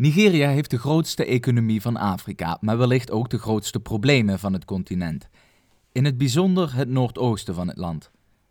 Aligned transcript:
Nigeria 0.00 0.48
heeft 0.48 0.70
de 0.70 0.78
grootste 0.78 1.24
economie 1.24 1.80
van 1.80 1.96
Afrika, 1.96 2.58
maar 2.60 2.78
wellicht 2.78 3.10
ook 3.10 3.30
de 3.30 3.38
grootste 3.38 3.80
problemen 3.80 4.38
van 4.38 4.52
het 4.52 4.64
continent. 4.64 5.28
In 5.92 6.04
het 6.04 6.18
bijzonder 6.18 6.74
het 6.74 6.88
noordoosten 6.88 7.54
van 7.54 7.68
het 7.68 7.76
land. 7.76 8.10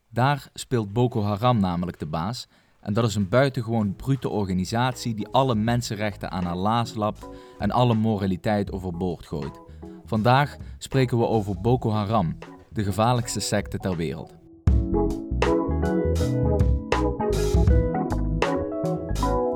Daar 0.09 0.49
speelt 0.54 0.93
Boko 0.93 1.21
Haram 1.21 1.59
namelijk 1.59 1.99
de 1.99 2.05
baas. 2.05 2.47
En 2.81 2.93
dat 2.93 3.05
is 3.05 3.15
een 3.15 3.29
buitengewoon 3.29 3.96
brute 3.96 4.29
organisatie 4.29 5.13
die 5.13 5.27
alle 5.27 5.55
mensenrechten 5.55 6.31
aan 6.31 6.43
haar 6.43 6.55
laars 6.55 6.93
lapt 6.93 7.27
en 7.59 7.71
alle 7.71 7.93
moraliteit 7.93 8.71
overboord 8.71 9.25
gooit. 9.25 9.61
Vandaag 10.05 10.57
spreken 10.77 11.18
we 11.18 11.27
over 11.27 11.61
Boko 11.61 11.91
Haram, 11.91 12.38
de 12.71 12.84
gevaarlijkste 12.84 13.39
secte 13.39 13.77
ter 13.77 13.95
wereld. 13.95 14.34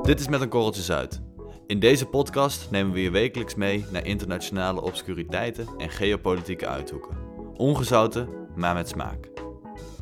Dit 0.02 0.20
is 0.20 0.28
Met 0.28 0.40
een 0.40 0.48
Korreltje 0.48 0.82
Zuid. 0.82 1.32
In 1.74 1.80
deze 1.80 2.06
podcast 2.06 2.70
nemen 2.70 2.92
we 2.92 3.00
je 3.00 3.10
wekelijks 3.10 3.54
mee 3.54 3.84
naar 3.90 4.06
internationale 4.06 4.82
obscuriteiten 4.82 5.68
en 5.78 5.90
geopolitieke 5.90 6.66
uithoeken. 6.66 7.16
Ongezouten, 7.56 8.28
maar 8.56 8.74
met 8.74 8.88
smaak. 8.88 9.30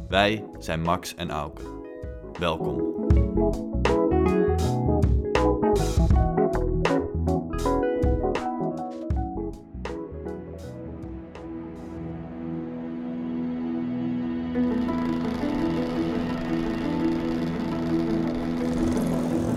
Wij 0.09 0.45
zijn 0.59 0.81
Max 0.81 1.15
en 1.15 1.31
Auke. 1.31 1.63
Welkom. 2.39 2.81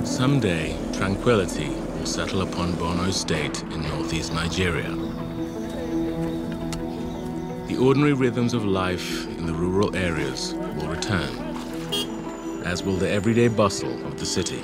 Someday, 0.03 0.75
tranquility 0.91 1.84
settle 2.05 2.43
upon 2.43 2.75
Bono 2.75 3.09
State 3.09 3.63
in 3.63 3.81
northeast 3.81 4.31
Nigeria. 4.31 4.89
The 7.67 7.77
ordinary 7.81 8.13
rhythms 8.13 8.53
of 8.53 8.63
life 8.63 9.25
in 9.37 9.47
the 9.47 9.53
rural 9.53 9.95
areas 9.95 10.53
will 10.53 10.87
return, 10.87 11.29
as 12.63 12.83
will 12.83 12.95
the 12.95 13.09
everyday 13.09 13.47
bustle 13.47 14.05
of 14.05 14.19
the 14.19 14.25
city. 14.25 14.61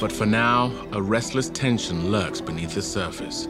But 0.00 0.10
for 0.10 0.26
now, 0.26 0.72
a 0.92 1.00
restless 1.00 1.50
tension 1.50 2.10
lurks 2.10 2.40
beneath 2.40 2.74
the 2.74 2.82
surface. 2.82 3.46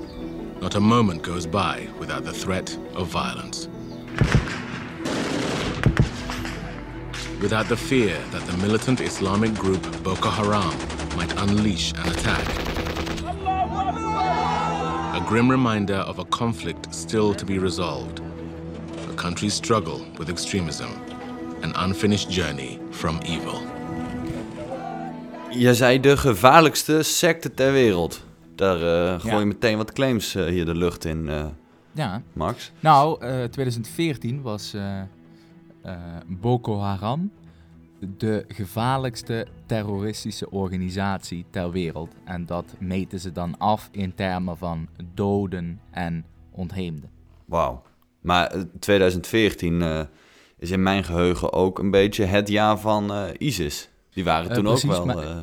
Not 0.60 0.74
a 0.74 0.80
moment 0.80 1.22
goes 1.22 1.46
by 1.46 1.88
without 1.98 2.24
the 2.24 2.32
threat 2.34 2.76
of 2.94 3.06
violence. 3.08 3.66
Without 7.40 7.68
the 7.68 7.76
fear 7.76 8.18
that 8.30 8.44
the 8.46 8.56
militant 8.58 9.00
Islamic 9.00 9.54
group 9.54 9.82
Boko 10.02 10.28
Haram 10.28 10.97
might 11.18 11.32
unleash 11.42 11.92
an 11.92 12.08
attack. 12.10 12.46
A 15.14 15.20
grim 15.26 15.50
reminder 15.50 15.96
of 16.06 16.18
a 16.18 16.24
conflict 16.24 16.94
still 16.94 17.34
to 17.34 17.44
be 17.44 17.58
resolved. 17.58 18.20
A 19.10 19.14
country's 19.14 19.54
struggle 19.54 20.00
with 20.18 20.28
extremism. 20.28 20.88
An 21.62 21.72
unfinished 21.76 22.30
journey 22.30 22.78
from 22.90 23.18
evil. 23.24 23.60
Je 25.50 25.74
zei 25.74 26.00
de 26.00 26.16
gevaarlijkste 26.16 27.02
secte 27.02 27.54
ter 27.54 27.72
wereld. 27.72 28.20
Daar 28.54 28.76
eh, 28.76 29.20
gooi 29.20 29.32
je 29.34 29.38
Ja. 29.40 29.44
meteen 29.44 29.76
wat 29.76 29.92
claims 29.92 30.34
eh, 30.34 30.44
hier 30.44 30.64
de 30.64 30.74
lucht 30.74 31.04
in, 31.04 31.28
eh, 31.28 31.44
Ja, 31.92 32.22
Max. 32.32 32.72
nou, 32.80 33.20
eh 33.24 33.44
2014 33.44 34.42
was 34.42 34.74
eh, 34.74 35.00
eh, 35.82 35.92
Boko 36.26 36.80
Haram 36.80 37.30
de 38.16 38.44
gevaarlijkste 38.48 39.46
terroristische 39.66 40.50
organisatie 40.50 41.44
ter 41.50 41.70
wereld. 41.70 42.14
En 42.24 42.46
dat 42.46 42.74
meten 42.78 43.20
ze 43.20 43.32
dan 43.32 43.58
af 43.58 43.88
in 43.92 44.14
termen 44.14 44.56
van 44.58 44.88
doden 45.14 45.80
en 45.90 46.24
ontheemden. 46.50 47.10
Wauw. 47.44 47.82
Maar 48.20 48.46
eh, 48.46 48.60
2014 48.78 49.82
eh, 49.82 50.00
is 50.58 50.70
in 50.70 50.82
mijn 50.82 51.04
geheugen 51.04 51.52
ook 51.52 51.78
een 51.78 51.90
beetje 51.90 52.24
het 52.24 52.48
jaar 52.48 52.78
van 52.78 53.12
eh, 53.12 53.24
ISIS. 53.38 53.88
Die 54.10 54.24
waren 54.24 54.48
Eh, 54.50 54.54
toen 54.56 54.64
precies, 54.64 54.90
ook 54.90 55.04
wel 55.04 55.14
maar- 55.16 55.24
eh, 55.24 55.36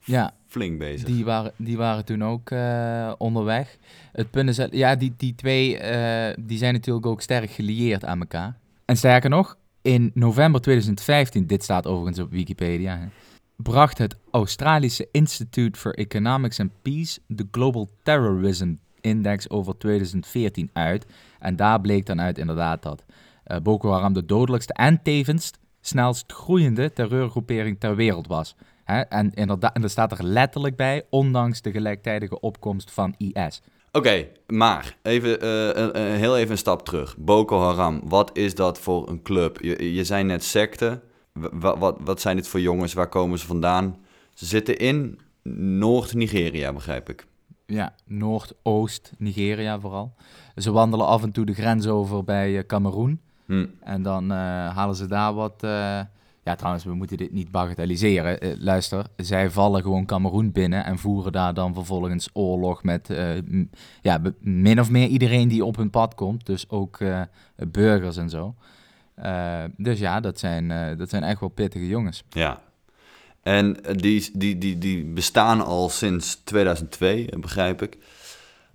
Ja, 0.00 0.34
flink 0.46 0.78
bezig. 0.78 1.06
Die 1.06 1.24
waren, 1.24 1.52
die 1.56 1.76
waren 1.76 2.04
toen 2.04 2.24
ook 2.24 2.50
eh, 2.50 3.12
onderweg. 3.18 3.76
Het 4.12 4.30
punt 4.30 4.48
is, 4.48 4.66
ja, 4.70 4.94
die, 4.94 5.14
die 5.16 5.34
twee 5.34 5.78
eh, 5.78 6.34
die 6.40 6.58
zijn 6.58 6.72
natuurlijk 6.72 7.06
ook 7.06 7.20
sterk 7.20 7.50
gelieerd 7.50 8.04
aan 8.04 8.20
elkaar. 8.20 8.56
En 8.84 8.96
sterker 8.96 9.30
nog, 9.30 9.56
in 9.84 10.10
november 10.14 10.60
2015, 10.60 11.46
dit 11.46 11.62
staat 11.62 11.86
overigens 11.86 12.18
op 12.18 12.30
Wikipedia, 12.30 12.98
hè, 12.98 13.06
bracht 13.56 13.98
het 13.98 14.16
Australische 14.30 15.08
Institute 15.10 15.78
for 15.78 15.94
Economics 15.94 16.60
and 16.60 16.70
Peace 16.82 17.20
de 17.26 17.48
Global 17.50 17.88
Terrorism 18.02 18.74
Index 19.00 19.50
over 19.50 19.78
2014 19.78 20.70
uit. 20.72 21.06
En 21.38 21.56
daar 21.56 21.80
bleek 21.80 22.06
dan 22.06 22.20
uit 22.20 22.38
inderdaad 22.38 22.82
dat 22.82 23.04
eh, 23.44 23.58
Boko 23.62 23.90
Haram 23.90 24.12
de 24.12 24.24
dodelijkste 24.24 24.72
en 24.72 25.02
tevens 25.02 25.52
snelst 25.80 26.32
groeiende 26.32 26.92
terreurgroepering 26.92 27.80
ter 27.80 27.96
wereld 27.96 28.26
was. 28.26 28.56
Hè? 28.84 29.00
En, 29.00 29.32
inderdaad, 29.34 29.76
en 29.76 29.82
er 29.82 29.90
staat 29.90 30.18
er 30.18 30.24
letterlijk 30.24 30.76
bij, 30.76 31.02
ondanks 31.10 31.62
de 31.62 31.70
gelijktijdige 31.70 32.40
opkomst 32.40 32.90
van 32.90 33.14
IS. 33.18 33.62
Oké, 33.96 34.28
maar 34.46 34.96
even, 35.02 35.40
eh, 35.40 36.02
heel 36.02 36.36
even 36.36 36.50
een 36.50 36.58
stap 36.58 36.84
terug. 36.84 37.16
Boko 37.18 37.60
Haram, 37.60 38.00
wat 38.04 38.30
is 38.36 38.54
dat 38.54 38.78
voor 38.78 39.08
een 39.08 39.22
club? 39.22 39.58
Je, 39.60 39.94
je 39.94 40.04
zei 40.04 40.24
net 40.24 40.44
secte. 40.44 41.00
Wa- 41.32 41.50
wa- 41.52 41.78
wat, 41.78 41.96
wat 42.04 42.20
zijn 42.20 42.36
dit 42.36 42.48
voor 42.48 42.60
jongens? 42.60 42.92
Waar 42.92 43.08
komen 43.08 43.38
ze 43.38 43.46
vandaan? 43.46 43.96
Ze 44.34 44.46
zitten 44.46 44.76
in 44.78 45.18
Noord-Nigeria, 45.78 46.72
begrijp 46.72 47.08
ik. 47.08 47.26
Ja, 47.66 47.94
Noordoost, 48.06 49.12
Nigeria 49.18 49.80
vooral. 49.80 50.14
Ze 50.56 50.72
wandelen 50.72 51.06
af 51.06 51.22
en 51.22 51.32
toe 51.32 51.44
de 51.46 51.54
grens 51.54 51.86
over 51.86 52.24
bij 52.24 52.58
eh, 52.58 52.66
Cameroen. 52.66 53.20
Hm. 53.46 53.66
En 53.80 54.02
dan 54.02 54.30
eh, 54.30 54.36
halen 54.76 54.94
ze 54.96 55.06
daar 55.06 55.34
wat... 55.34 55.66
Ja, 56.44 56.54
trouwens, 56.54 56.84
we 56.84 56.94
moeten 56.94 57.16
dit 57.16 57.32
niet 57.32 57.50
bagatelliseren. 57.50 58.40
Eh, 58.40 58.50
luister, 58.58 59.06
zij 59.16 59.50
vallen 59.50 59.82
gewoon 59.82 60.06
Cameroen 60.06 60.52
binnen 60.52 60.84
en 60.84 60.98
voeren 60.98 61.32
daar 61.32 61.54
dan 61.54 61.74
vervolgens 61.74 62.28
oorlog 62.32 62.82
met 62.82 63.10
eh, 63.10 63.28
m- 63.48 63.70
ja, 64.02 64.20
min 64.40 64.80
of 64.80 64.90
meer 64.90 65.06
iedereen 65.08 65.48
die 65.48 65.64
op 65.64 65.76
hun 65.76 65.90
pad 65.90 66.14
komt. 66.14 66.46
Dus 66.46 66.68
ook 66.70 67.00
eh, 67.00 67.20
burgers 67.68 68.16
en 68.16 68.30
zo. 68.30 68.54
Dus 69.76 69.98
ja, 69.98 70.20
dat 70.20 70.38
zijn, 70.38 70.96
dat 70.98 71.10
zijn 71.10 71.22
echt 71.22 71.40
wel 71.40 71.48
pittige 71.48 71.86
jongens. 71.86 72.24
Ja. 72.30 72.60
En 73.42 73.76
die, 73.96 74.30
die, 74.38 74.58
die, 74.58 74.78
die 74.78 75.04
bestaan 75.04 75.60
al 75.64 75.88
sinds 75.88 76.34
2002, 76.44 77.26
eh, 77.30 77.40
begrijp 77.40 77.82
ik. 77.82 77.98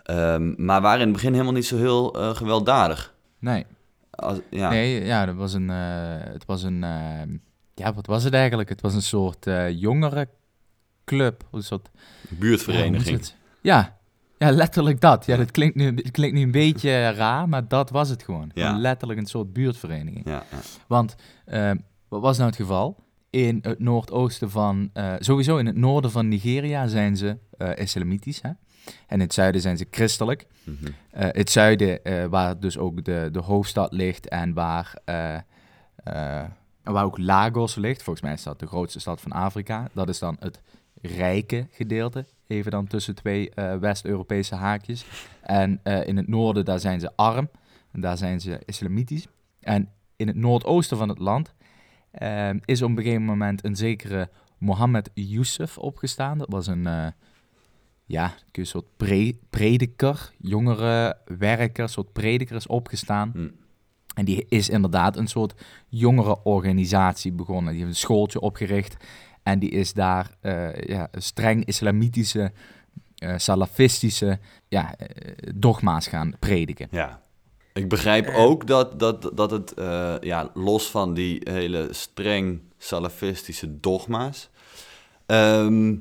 Ehm, 0.03 0.65
maar 0.65 0.81
waren 0.81 0.99
in 0.99 1.07
het 1.07 1.15
begin 1.15 1.31
helemaal 1.31 1.53
niet 1.53 1.65
zo 1.65 1.77
heel 1.77 2.07
gewelddadig. 2.35 3.13
Nee, 3.39 3.65
Als, 4.09 4.39
ja. 4.49 4.69
nee 4.69 5.05
ja, 5.05 5.25
dat 5.25 5.35
was 5.35 5.53
een... 5.53 5.69
het 5.69 6.45
was 6.45 6.63
een... 6.63 6.85
ja, 7.79 7.93
wat 7.93 8.05
was 8.05 8.23
het 8.23 8.33
eigenlijk? 8.33 8.69
Het 8.69 8.81
was 8.81 8.93
een 8.93 9.01
soort 9.01 9.47
eh 9.47 9.69
jongerenclub. 9.69 11.43
Een 11.51 11.63
soort 11.63 11.89
buurtvereniging. 12.29 13.21
Ja? 13.61 13.97
Ja, 14.39 14.47
ja, 14.47 14.51
letterlijk 14.51 15.01
dat. 15.01 15.25
Ja, 15.25 15.37
dat 15.37 15.51
klinkt 15.51 15.75
nu, 15.75 15.85
het 15.85 16.11
klinkt 16.11 16.35
nu 16.35 16.43
een 16.43 16.51
beetje 16.51 17.11
raar, 17.11 17.49
maar 17.49 17.67
dat 17.67 17.89
was 17.89 18.09
het 18.09 18.23
gewoon. 18.23 18.51
Ja. 18.53 18.77
Letterlijk 18.77 19.19
een 19.19 19.25
soort 19.25 19.53
buurtvereniging. 19.53 20.25
Ja, 20.25 20.43
ja. 20.51 20.57
Want, 20.87 21.15
eh, 21.45 21.71
wat 22.07 22.21
was 22.21 22.37
nou 22.37 22.49
het 22.49 22.59
geval? 22.59 22.97
In 23.29 23.59
het 23.61 23.79
noordoosten 23.79 24.49
van, 24.49 24.89
eh, 24.93 25.13
sowieso 25.19 25.57
in 25.57 25.65
het 25.65 25.75
noorden 25.75 26.11
van 26.11 26.27
Nigeria 26.27 26.87
zijn 26.87 27.17
ze 27.17 27.37
eh, 27.57 27.69
islamitisch. 27.75 28.41
Hè? 28.41 28.49
En 28.49 28.57
in 29.07 29.19
het 29.19 29.33
zuiden 29.33 29.61
zijn 29.61 29.77
ze 29.77 29.87
christelijk. 29.91 30.47
Eh, 31.11 31.27
het 31.31 31.49
zuiden, 31.49 31.99
waar 32.29 32.59
dus 32.59 32.77
ook 32.77 33.03
de, 33.03 33.29
de 33.31 33.39
hoofdstad 33.39 33.93
ligt 33.93 34.27
en 34.27 34.53
waar, 34.53 34.93
en 36.89 36.95
waar 36.95 37.05
ook 37.05 37.17
Lagos 37.17 37.75
ligt. 37.75 38.03
Volgens 38.03 38.25
mij 38.25 38.33
is 38.33 38.43
dat 38.43 38.59
de 38.59 38.67
grootste 38.67 38.99
stad 38.99 39.21
van 39.21 39.31
Afrika. 39.31 39.89
Dat 39.93 40.09
is 40.09 40.19
dan 40.19 40.35
het 40.39 40.61
rijke 41.01 41.67
gedeelte. 41.71 42.25
Even 42.47 42.71
dan 42.71 42.87
tussen 42.87 43.15
twee 43.15 43.49
eh, 43.49 43.75
West-Europese 43.75 44.55
haakjes. 44.55 45.05
En 45.41 45.79
eh, 45.83 46.07
in 46.07 46.17
het 46.17 46.27
noorden, 46.27 46.65
daar 46.65 46.79
zijn 46.79 46.99
ze 46.99 47.11
arm. 47.15 47.49
En 47.91 48.01
daar 48.01 48.17
zijn 48.17 48.41
ze 48.41 48.61
islamitisch. 48.65 49.27
En 49.59 49.89
in 50.15 50.27
het 50.27 50.35
noordoosten 50.35 50.97
van 50.97 51.09
het 51.09 51.19
land 51.19 51.53
eh, 52.11 52.49
is 52.65 52.81
op 52.81 52.89
een 52.89 53.03
gegeven 53.03 53.23
moment 53.23 53.65
een 53.65 53.75
zekere 53.75 54.29
Mohammed 54.57 55.09
Youssef 55.13 55.77
opgestaan. 55.77 56.37
Dat 56.37 56.49
was 56.49 56.67
een, 56.67 56.87
eh, 56.87 57.07
ja, 58.05 58.33
een 58.51 58.65
soort 58.65 58.85
pre 58.97 59.37
prediker, 59.49 60.31
jongere 60.37 61.17
werker, 61.25 61.89
soort 61.89 62.13
prediker 62.13 62.55
is 62.55 62.67
opgestaan. 62.67 63.31
Hm. 63.33 63.49
En 64.19 64.25
die 64.25 64.45
is 64.49 64.69
inderdaad 64.69 65.17
een 65.17 65.27
soort 65.27 65.53
jongerenorganisatie 65.87 67.31
begonnen. 67.31 67.73
Die 67.73 67.81
heeft 67.83 67.93
een 67.95 68.01
schooltje 68.01 68.39
opgericht. 68.39 68.97
En 69.43 69.59
die 69.59 69.69
is 69.69 69.93
daar 69.93 70.31
eh, 70.41 70.81
ja, 70.81 71.07
streng 71.13 71.65
islamitische, 71.65 72.51
eh, 73.15 73.33
salafistische 73.37 74.39
ja, 74.67 74.95
eh, 74.95 75.07
dogma's 75.55 76.07
gaan 76.07 76.33
prediken. 76.39 76.87
Ja. 76.91 77.21
Ik 77.73 77.89
begrijp 77.89 78.29
ook 78.29 78.67
dat, 78.67 78.99
dat, 78.99 79.31
dat 79.33 79.51
het, 79.51 79.73
ja, 80.21 80.51
los 80.53 80.89
van 80.89 81.13
die 81.13 81.41
hele 81.43 81.87
streng 81.91 82.61
salafistische 82.77 83.79
dogma's, 83.79 84.49
ehm, 85.25 85.95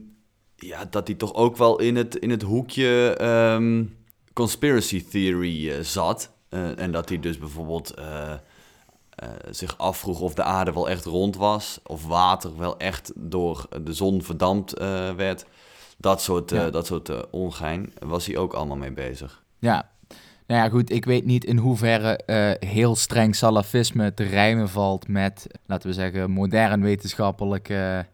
ja, 0.57 0.85
dat 0.91 1.07
hij 1.07 1.17
toch 1.17 1.35
ook 1.35 1.57
wel 1.57 1.81
in 1.81 1.97
het, 1.97 2.17
in 2.17 2.31
het 2.31 2.43
hoekje 2.43 3.15
ehm, 3.19 3.85
conspiracy 4.33 5.05
theory 5.05 5.83
zat. 5.83 6.37
Eh, 6.49 6.79
en 6.79 6.91
dat 6.91 7.09
hij 7.09 7.21
dus 7.21 7.39
bijvoorbeeld 7.39 7.95
eh, 7.95 8.33
eh, 8.33 9.29
zich 9.51 9.79
afvroeg 9.79 10.21
of 10.21 10.35
de 10.35 10.43
aarde 10.43 10.73
wel 10.73 10.89
echt 10.89 11.05
rond 11.05 11.37
was. 11.37 11.81
Of 11.87 12.07
water 12.07 12.59
wel 12.59 12.79
echt 12.79 13.13
door 13.15 13.69
de 13.83 13.93
zon 13.93 14.23
verdampt 14.23 14.79
werd. 15.17 15.45
Dat 15.97 16.23
soort, 16.23 16.51
Ja. 16.51 16.71
dat 16.71 16.87
soort 16.87 17.31
ongein 17.31 17.93
was 17.99 18.27
hij 18.27 18.37
ook 18.37 18.53
allemaal 18.53 18.77
mee 18.77 18.93
bezig. 18.93 19.43
Ja. 19.59 19.89
Nou 20.47 20.63
ja, 20.63 20.69
goed, 20.69 20.91
ik 20.91 21.05
weet 21.05 21.25
niet 21.25 21.45
in 21.45 21.57
hoeverre 21.57 22.21
heel 22.61 22.97
streng 22.97 23.35
salafisme 23.37 24.15
te 24.15 24.23
rijmen 24.23 24.69
valt 24.69 25.09
met, 25.09 25.47
laten 25.67 25.89
we 25.89 25.95
zeggen, 25.95 26.31
modern 26.31 26.83
wetenschappelijke 26.83 28.07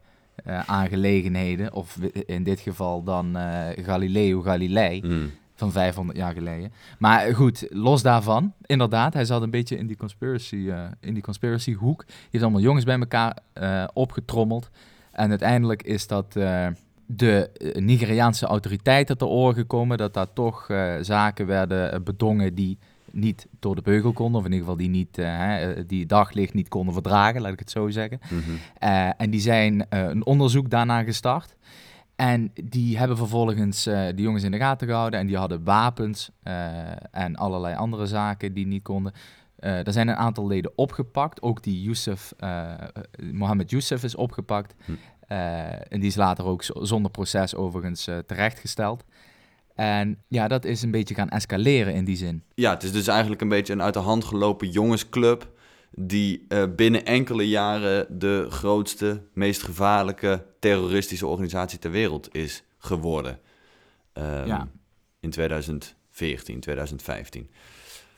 aangelegenheden. 0.66 1.72
Of 1.72 1.98
in 2.26 2.42
dit 2.42 2.60
geval 2.60 3.02
dan 3.02 3.36
Galileo 3.76 4.40
Galilei 4.42 5.00
Mm. 5.04 5.30
Van 5.54 5.72
500 5.72 6.18
jaar 6.18 6.32
geleden. 6.32 6.72
Maar 6.98 7.34
goed, 7.34 7.66
los 7.68 8.02
daarvan, 8.02 8.52
inderdaad, 8.66 9.14
hij 9.14 9.24
zat 9.24 9.42
een 9.42 9.50
beetje 9.50 9.76
in 9.76 9.86
die 9.86 9.96
conspiracy, 9.96 10.68
eh, 10.70 10.82
in 11.00 11.14
die 11.14 11.22
conspiracy 11.22 11.74
hoek. 11.74 12.04
Die 12.06 12.16
heeft 12.30 12.44
allemaal 12.44 12.60
jongens 12.60 12.84
bij 12.84 12.98
elkaar 12.98 13.38
eh, 13.52 13.84
opgetrommeld. 13.92 14.70
En 15.12 15.30
uiteindelijk 15.30 15.82
is 15.82 16.06
dat 16.06 16.36
eh, 16.36 16.66
de 17.06 17.50
Nigeriaanse 17.78 18.46
autoriteiten 18.46 19.18
ter 19.18 19.26
oren 19.26 19.54
gekomen, 19.54 19.98
dat 19.98 20.14
daar 20.14 20.32
toch 20.32 20.66
zaken 21.00 21.46
werden 21.46 22.04
bedongen 22.04 22.54
die 22.54 22.78
niet 23.10 23.46
door 23.60 23.74
de 23.74 23.82
beugel 23.82 24.12
konden, 24.12 24.40
of 24.40 24.46
in 24.46 24.52
ieder 24.52 24.66
geval 24.66 24.80
die, 24.82 24.90
niet, 24.90 25.16
hè, 25.16 25.86
die 25.86 26.06
daglicht 26.06 26.54
niet 26.54 26.68
konden 26.68 26.92
verdragen, 26.92 27.40
laat 27.40 27.52
ik 27.52 27.58
het 27.58 27.70
zo 27.70 27.90
zeggen. 27.90 28.20
Mhm. 28.30 28.90
En 29.16 29.30
die 29.30 29.40
zijn 29.40 29.86
een 29.88 30.26
onderzoek 30.26 30.70
daarna 30.70 31.02
gestart. 31.02 31.56
En 32.16 32.50
die 32.64 32.98
hebben 32.98 33.16
vervolgens 33.16 33.86
eh 33.86 34.06
die 34.14 34.24
jongens 34.24 34.44
in 34.44 34.50
de 34.50 34.58
gaten 34.58 34.86
gehouden. 34.88 35.20
En 35.20 35.26
die 35.26 35.36
hadden 35.36 35.64
wapens 35.64 36.30
eh, 36.42 36.78
en 37.10 37.36
allerlei 37.36 37.74
andere 37.76 38.06
zaken 38.06 38.52
die 38.54 38.66
niet 38.66 38.82
konden. 38.82 39.12
Eh 39.56 39.86
er 39.86 39.92
zijn 39.92 40.08
een 40.08 40.16
aantal 40.16 40.46
leden 40.46 40.72
opgepakt. 40.78 41.42
Ook 41.42 41.62
die 41.62 41.82
Youssef, 41.82 42.32
Mohammed 43.32 43.70
Youssef 43.70 44.02
is 44.02 44.14
opgepakt. 44.14 44.74
Hm. 44.84 44.92
En 45.88 46.00
die 46.00 46.08
is 46.08 46.16
later 46.16 46.44
ook 46.44 46.62
zo- 46.62 46.84
zonder 46.84 47.10
proces 47.10 47.54
overigens 47.54 48.08
terechtgesteld. 48.26 49.04
En 49.74 50.18
ja, 50.28 50.48
dat 50.48 50.64
is 50.64 50.82
een 50.82 50.90
beetje 50.90 51.14
gaan 51.14 51.28
escaleren 51.28 51.94
in 51.94 52.04
die 52.04 52.16
zin. 52.16 52.42
Ja, 52.54 52.70
het 52.70 52.82
is 52.82 52.92
dus 52.92 53.06
eigenlijk 53.06 53.40
een 53.40 53.48
beetje 53.48 53.72
een 53.72 53.82
uit 53.82 53.94
de 53.94 54.00
hand 54.00 54.24
gelopen 54.24 54.68
jongensclub. 54.68 55.52
Die 55.96 56.44
eh, 56.48 56.62
binnen 56.76 57.04
enkele 57.06 57.48
jaren 57.48 58.18
de 58.18 58.46
grootste, 58.50 59.22
meest 59.32 59.62
gevaarlijke 59.62 60.44
terroristische 60.58 61.26
organisatie 61.26 61.78
ter 61.78 61.90
wereld 61.90 62.34
is 62.34 62.62
geworden. 62.78 63.38
Ehm, 64.12 64.46
Ja. 64.46 64.68
In 65.20 65.30
2014, 65.30 66.60
2015. 66.60 67.50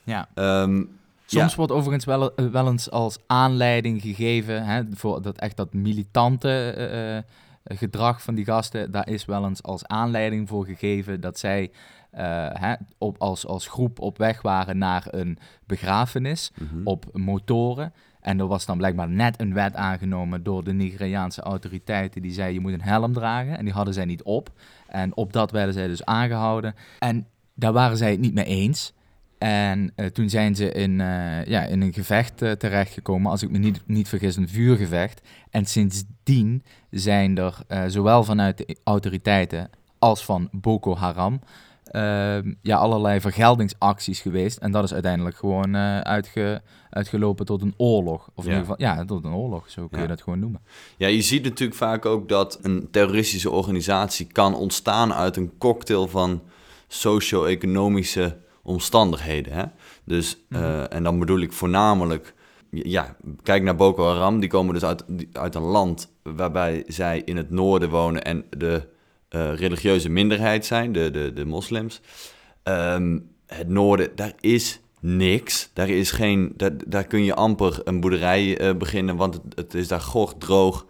Ja. 0.05 0.29
Ehm, 0.35 0.85
Soms 1.27 1.51
ja, 1.51 1.57
wordt 1.57 1.73
overigens 1.73 2.05
wel, 2.05 2.35
eh, 2.35 2.47
wel 2.47 2.69
eens 2.69 2.91
als 2.91 3.19
aanleiding 3.27 4.03
gegeven, 4.03 4.65
hè, 4.65 4.83
voor 4.93 5.23
dat 5.23 5.39
echt 5.39 5.57
dat 5.57 5.73
militante 5.75 6.71
eh, 6.71 7.77
gedrag 7.77 8.23
van 8.23 8.35
die 8.35 8.45
gasten, 8.45 8.91
daar 8.91 9.09
is 9.09 9.25
wel 9.25 9.45
eens 9.47 9.63
als 9.63 9.87
aanleiding 9.87 10.49
voor 10.49 10.65
gegeven 10.65 11.21
dat 11.21 11.39
zij 11.39 11.71
eh, 12.17 12.49
hè, 12.53 12.75
op, 12.99 13.19
als, 13.19 13.47
als 13.47 13.69
groep 13.69 14.01
op 14.01 14.19
weg 14.19 14.43
waren 14.43 14.79
naar 14.79 15.07
een 15.11 15.39
begrafenis 15.67 16.53
mhm. 16.59 16.81
op 16.85 17.07
motoren. 17.13 17.93
En 18.21 18.39
er 18.39 18.47
was 18.47 18.67
dan 18.67 18.77
blijkbaar 18.77 19.09
net 19.09 19.41
een 19.41 19.55
wet 19.55 19.75
aangenomen 19.75 20.43
door 20.43 20.65
de 20.65 20.73
Nigeriaanse 20.73 21.41
autoriteiten 21.41 22.23
die 22.23 22.33
zei 22.33 22.53
je 22.53 22.61
moet 22.61 22.73
een 22.73 22.83
helm 22.83 23.13
dragen. 23.13 23.59
En 23.59 23.65
die 23.65 23.75
hadden 23.75 23.95
zij 23.95 24.05
niet 24.05 24.23
op. 24.23 24.51
En 24.89 25.17
op 25.17 25.33
dat 25.33 25.51
werden 25.51 25.75
zij 25.75 25.87
dus 25.87 26.05
aangehouden. 26.05 26.75
En 26.99 27.27
daar 27.55 27.73
waren 27.73 27.97
zij 27.97 28.11
het 28.11 28.21
niet 28.21 28.35
mee 28.35 28.45
eens. 28.45 28.95
En 29.39 29.93
eh, 29.95 30.07
toen 30.07 30.29
zijn 30.29 30.55
ze 30.55 30.73
in, 30.73 31.01
eh, 31.01 31.45
ja, 31.45 31.63
in 31.63 31.81
een 31.81 31.93
gevecht 31.93 32.43
eh, 32.43 32.53
terechtgekomen, 32.53 33.31
als 33.31 33.43
ik 33.43 33.51
me 33.51 33.59
niet, 33.59 33.83
niet 33.87 34.09
vergis, 34.09 34.37
een 34.37 34.49
vuurgevecht. 34.49 35.21
En 35.51 35.65
sindsdien 35.65 36.63
zijn 36.91 37.39
er 37.39 37.65
zowel 37.87 38.25
vanuit 38.25 38.59
de 38.59 38.77
autoriteiten 38.85 39.71
als 39.99 40.25
van 40.25 40.49
Boko 40.53 40.97
Haram 40.97 41.41
ja, 42.63 42.77
allerlei 42.77 43.21
vergeldingsacties 43.21 44.21
geweest. 44.21 44.59
En 44.59 44.71
dat 44.73 44.85
is 44.85 44.93
uiteindelijk 44.93 45.37
gewoon 45.37 45.75
eh, 45.75 46.01
uitge, 46.01 46.63
uitgelopen 46.91 47.47
tot 47.47 47.63
een 47.63 47.75
oorlog. 47.77 48.29
Of 48.35 48.45
in 48.45 48.51
Ja. 48.51 48.57
ieder 48.59 48.75
geval, 48.77 48.97
ja, 48.97 49.05
tot 49.05 49.25
een 49.25 49.35
oorlog, 49.35 49.71
zo 49.71 49.87
kun 49.89 49.97
Ja. 49.97 50.03
je 50.03 50.09
dat 50.09 50.23
gewoon 50.23 50.39
noemen. 50.39 50.61
ja, 50.97 51.07
je 51.09 51.23
ziet 51.23 51.43
natuurlijk 51.45 51.79
vaak 51.79 52.07
ook 52.07 52.29
dat 52.29 52.59
een 52.63 52.89
terroristische 52.91 53.51
organisatie 53.51 54.27
kan 54.27 54.55
ontstaan 54.55 55.13
uit 55.15 55.37
een 55.37 55.53
cocktail 55.59 56.09
van 56.09 56.43
socio-economische 56.89 58.37
omstandigheden. 58.63 59.53
Hè? 59.53 59.65
Dus, 60.05 60.39
eh, 60.49 60.93
en 60.93 61.03
dan 61.03 61.19
bedoel 61.19 61.41
ik 61.41 61.53
voornamelijk, 61.53 62.35
ja, 62.71 63.17
kijk 63.43 63.63
naar 63.63 63.77
Boko 63.77 64.05
Haram, 64.07 64.41
die 64.41 64.49
komen 64.49 64.75
dus 64.75 64.85
uit, 64.85 65.05
uit 65.33 65.55
een 65.55 65.63
land 65.63 66.13
waarbij 66.23 66.85
zij 66.87 67.23
in 67.25 67.37
het 67.37 67.51
noorden 67.51 67.91
wonen 67.91 68.25
en 68.25 68.45
de 68.51 68.89
religieuze 69.29 70.09
minderheid 70.09 70.67
zijn, 70.67 70.93
de, 70.93 71.11
de, 71.11 71.33
de 71.33 71.45
moslims. 71.45 72.01
Ehm, 72.63 73.19
het 73.47 73.69
noorden, 73.69 74.11
daar 74.15 74.33
is 74.41 74.81
niks. 75.01 75.71
Daar, 75.73 75.89
is 75.89 76.11
geen, 76.11 76.53
daar, 76.57 76.73
daar 76.87 77.05
kun 77.05 77.25
je 77.25 77.35
amper 77.35 77.81
een 77.85 78.01
boerderij 78.01 78.59
eh, 78.59 78.75
beginnen, 78.75 79.17
want 79.17 79.35
het, 79.35 79.43
het 79.55 79.75
is 79.75 79.89
daar 79.89 80.01
gog 80.01 80.35
droog, 80.39 80.87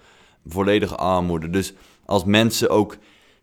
volledige 0.46 0.96
armoede. 0.96 1.50
Dus 1.50 1.72
als 2.04 2.24
mensen 2.24 2.70
ook 2.70 2.96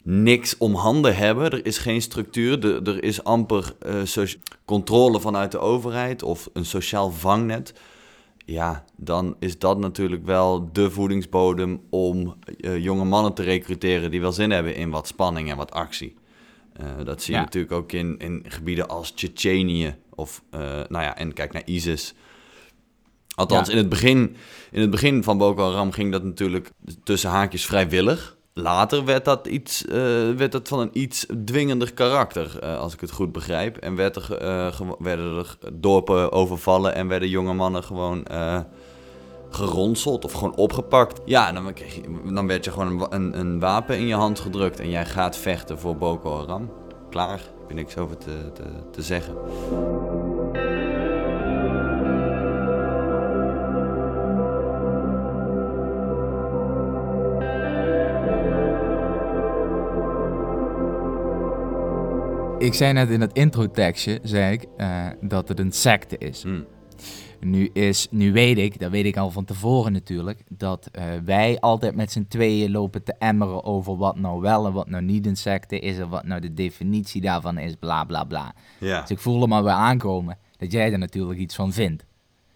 niks 0.04 0.58
om 0.58 0.76
handen 0.76 1.16
hebben, 1.16 1.52
er 1.52 1.66
is 1.66 1.78
geen 1.78 2.02
structuur, 2.02 2.66
er, 2.66 2.88
er 2.88 3.04
is 3.04 3.24
amper 3.24 3.74
eh, 3.80 4.24
controle 4.66 5.20
vanuit 5.20 5.52
de 5.52 5.60
overheid 5.60 6.24
of 6.24 6.50
een 6.54 6.66
sociaal 6.66 7.12
vangnet. 7.12 7.74
Ja, 8.46 8.84
dan 8.98 9.36
is 9.40 9.60
dat 9.60 9.78
natuurlijk 9.78 10.26
wel 10.26 10.70
de 10.72 10.92
voedingsbodem 10.92 11.82
om 11.90 12.36
eh, 12.60 12.78
jonge 12.84 13.04
mannen 13.06 13.34
te 13.34 13.44
recruteren 13.44 14.12
die 14.12 14.22
wel 14.22 14.32
zin 14.32 14.52
hebben 14.52 14.76
in 14.76 14.90
wat 14.90 15.08
spanning 15.08 15.50
en 15.50 15.58
wat 15.58 15.72
actie. 15.72 16.16
Eh, 16.74 16.86
dat 17.04 17.22
zie 17.22 17.34
je 17.34 17.40
Ja. 17.40 17.46
natuurlijk 17.46 17.74
ook 17.74 17.92
in, 17.92 18.18
in 18.18 18.44
gebieden 18.48 18.88
als 18.88 19.12
Tsjetsjenië 19.12 19.96
of, 20.10 20.44
eh, 20.50 20.60
nou 20.62 21.04
ja, 21.04 21.18
en 21.18 21.34
kijk 21.34 21.54
naar 21.54 21.66
ISIS. 21.66 22.14
Althans, 23.36 23.68
Ja. 23.68 23.74
in, 23.74 23.80
het 23.80 23.90
begin, 23.90 24.36
in 24.72 24.82
het 24.82 24.90
begin 24.90 25.24
van 25.24 25.38
Boko 25.38 25.64
Haram 25.64 25.92
ging 25.92 26.12
dat 26.12 26.24
natuurlijk 26.24 26.70
tussen 27.04 27.30
haakjes 27.30 27.66
vrijwillig. 27.66 28.38
Later 28.56 29.06
werd 29.06 29.26
dat, 29.26 29.48
iets, 29.48 29.86
eh, 29.86 29.96
werd 30.36 30.52
dat 30.52 30.68
van 30.68 30.80
een 30.80 30.90
iets 30.92 31.26
dwingender 31.46 31.94
karakter, 31.94 32.60
eh, 32.60 32.80
als 32.80 32.94
ik 32.94 33.00
het 33.00 33.12
goed 33.12 33.32
begrijp. 33.32 33.78
En 33.78 33.98
eh, 34.00 34.80
werden 35.00 35.38
er 35.38 35.58
dorpen 35.74 36.32
overvallen 36.32 36.96
en 36.96 37.08
werden 37.08 37.30
jonge 37.30 37.54
mannen 37.54 37.84
gewoon 37.84 38.26
geronseld 39.50 40.26
of 40.26 40.32
gewoon 40.32 40.56
opgepakt. 40.56 41.22
Ja, 41.26 41.52
dan, 41.52 41.74
kreeg 41.74 41.96
je, 41.96 42.02
dan 42.34 42.48
werd 42.48 42.66
je 42.66 42.72
gewoon 42.72 43.08
een, 43.10 43.40
een, 43.40 43.60
wapen 43.60 43.98
in 43.98 44.08
je 44.08 44.16
hand 44.16 44.40
gedrukt 44.40 44.80
en 44.80 44.90
jij 44.90 45.06
gaat 45.06 45.38
vechten 45.38 45.80
voor 45.80 45.98
Boko 45.98 46.38
Haram. 46.38 46.72
Klaar, 47.10 47.40
heb 47.60 47.68
je 47.68 47.74
niks 47.74 47.98
over 47.98 48.18
te, 48.18 48.52
te 48.92 49.02
zeggen. 49.02 49.36
Ik 62.64 62.74
zei 62.74 62.94
net 62.94 63.10
in 63.10 63.22
het 63.22 63.34
introtekstje, 63.34 64.20
zei 64.22 64.54
ik, 64.54 64.66
eh, 64.78 65.08
dat 65.22 65.48
het 65.48 65.60
een 65.60 65.72
secte 65.72 66.18
is. 66.18 66.44
Hm. 66.44 66.62
Nu, 67.40 67.70
is, 67.74 68.08
nu 68.12 68.32
weet 68.32 68.58
ik, 68.58 68.80
dat 68.80 68.92
weet 68.92 69.06
ik 69.06 69.18
al 69.18 69.32
van 69.32 69.46
tevoren 69.46 69.92
natuurlijk, 69.92 70.44
dat 70.50 70.90
eh, 70.92 71.06
wij 71.26 71.60
altijd 71.60 71.96
met 71.96 72.12
z'n 72.12 72.26
tweeën 72.30 72.72
lopen 72.72 73.04
te 73.04 73.14
emmeren 73.20 73.64
over 73.64 73.98
wat 73.98 74.18
nou 74.18 74.42
wel 74.42 74.66
en 74.66 74.74
wat 74.74 74.90
nou 74.90 75.04
niet 75.04 75.26
een 75.26 75.36
secte 75.36 75.80
is 75.80 75.98
en 75.98 76.10
wat 76.10 76.24
nou 76.26 76.42
de 76.42 76.54
definitie 76.54 77.22
daarvan 77.22 77.58
is, 77.58 77.76
bla 77.76 78.04
bla 78.04 78.24
bla. 78.24 78.54
Ja, 78.80 79.02
Dus 79.02 79.10
ik 79.10 79.20
voelde 79.20 79.48
maar 79.48 79.64
weer 79.64 79.72
aankomen 79.74 80.38
dat 80.58 80.72
jij 80.72 80.92
er 80.92 81.00
natuurlijk 81.00 81.40
iets 81.40 81.56
van 81.56 81.74
vindt. 81.74 82.06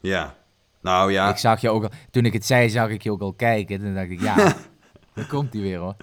ja. 0.02 0.36
Nou 0.82 1.12
ja, 1.12 1.30
Ik 1.30 1.38
zag 1.38 1.62
je 1.62 1.70
ook 1.70 1.84
al, 1.84 1.90
toen 2.12 2.26
ik 2.26 2.34
het 2.34 2.46
zei, 2.46 2.70
zag 2.70 2.90
ik 2.90 3.04
je 3.04 3.12
ook 3.12 3.22
al 3.22 3.34
kijken. 3.34 3.80
Toen 3.80 3.94
dacht 3.94 4.10
ik, 4.10 4.22
ja, 4.22 4.36
daar 5.16 5.28
komt 5.28 5.54
hij 5.54 5.62
weer 5.62 5.78
hoor. 5.78 5.96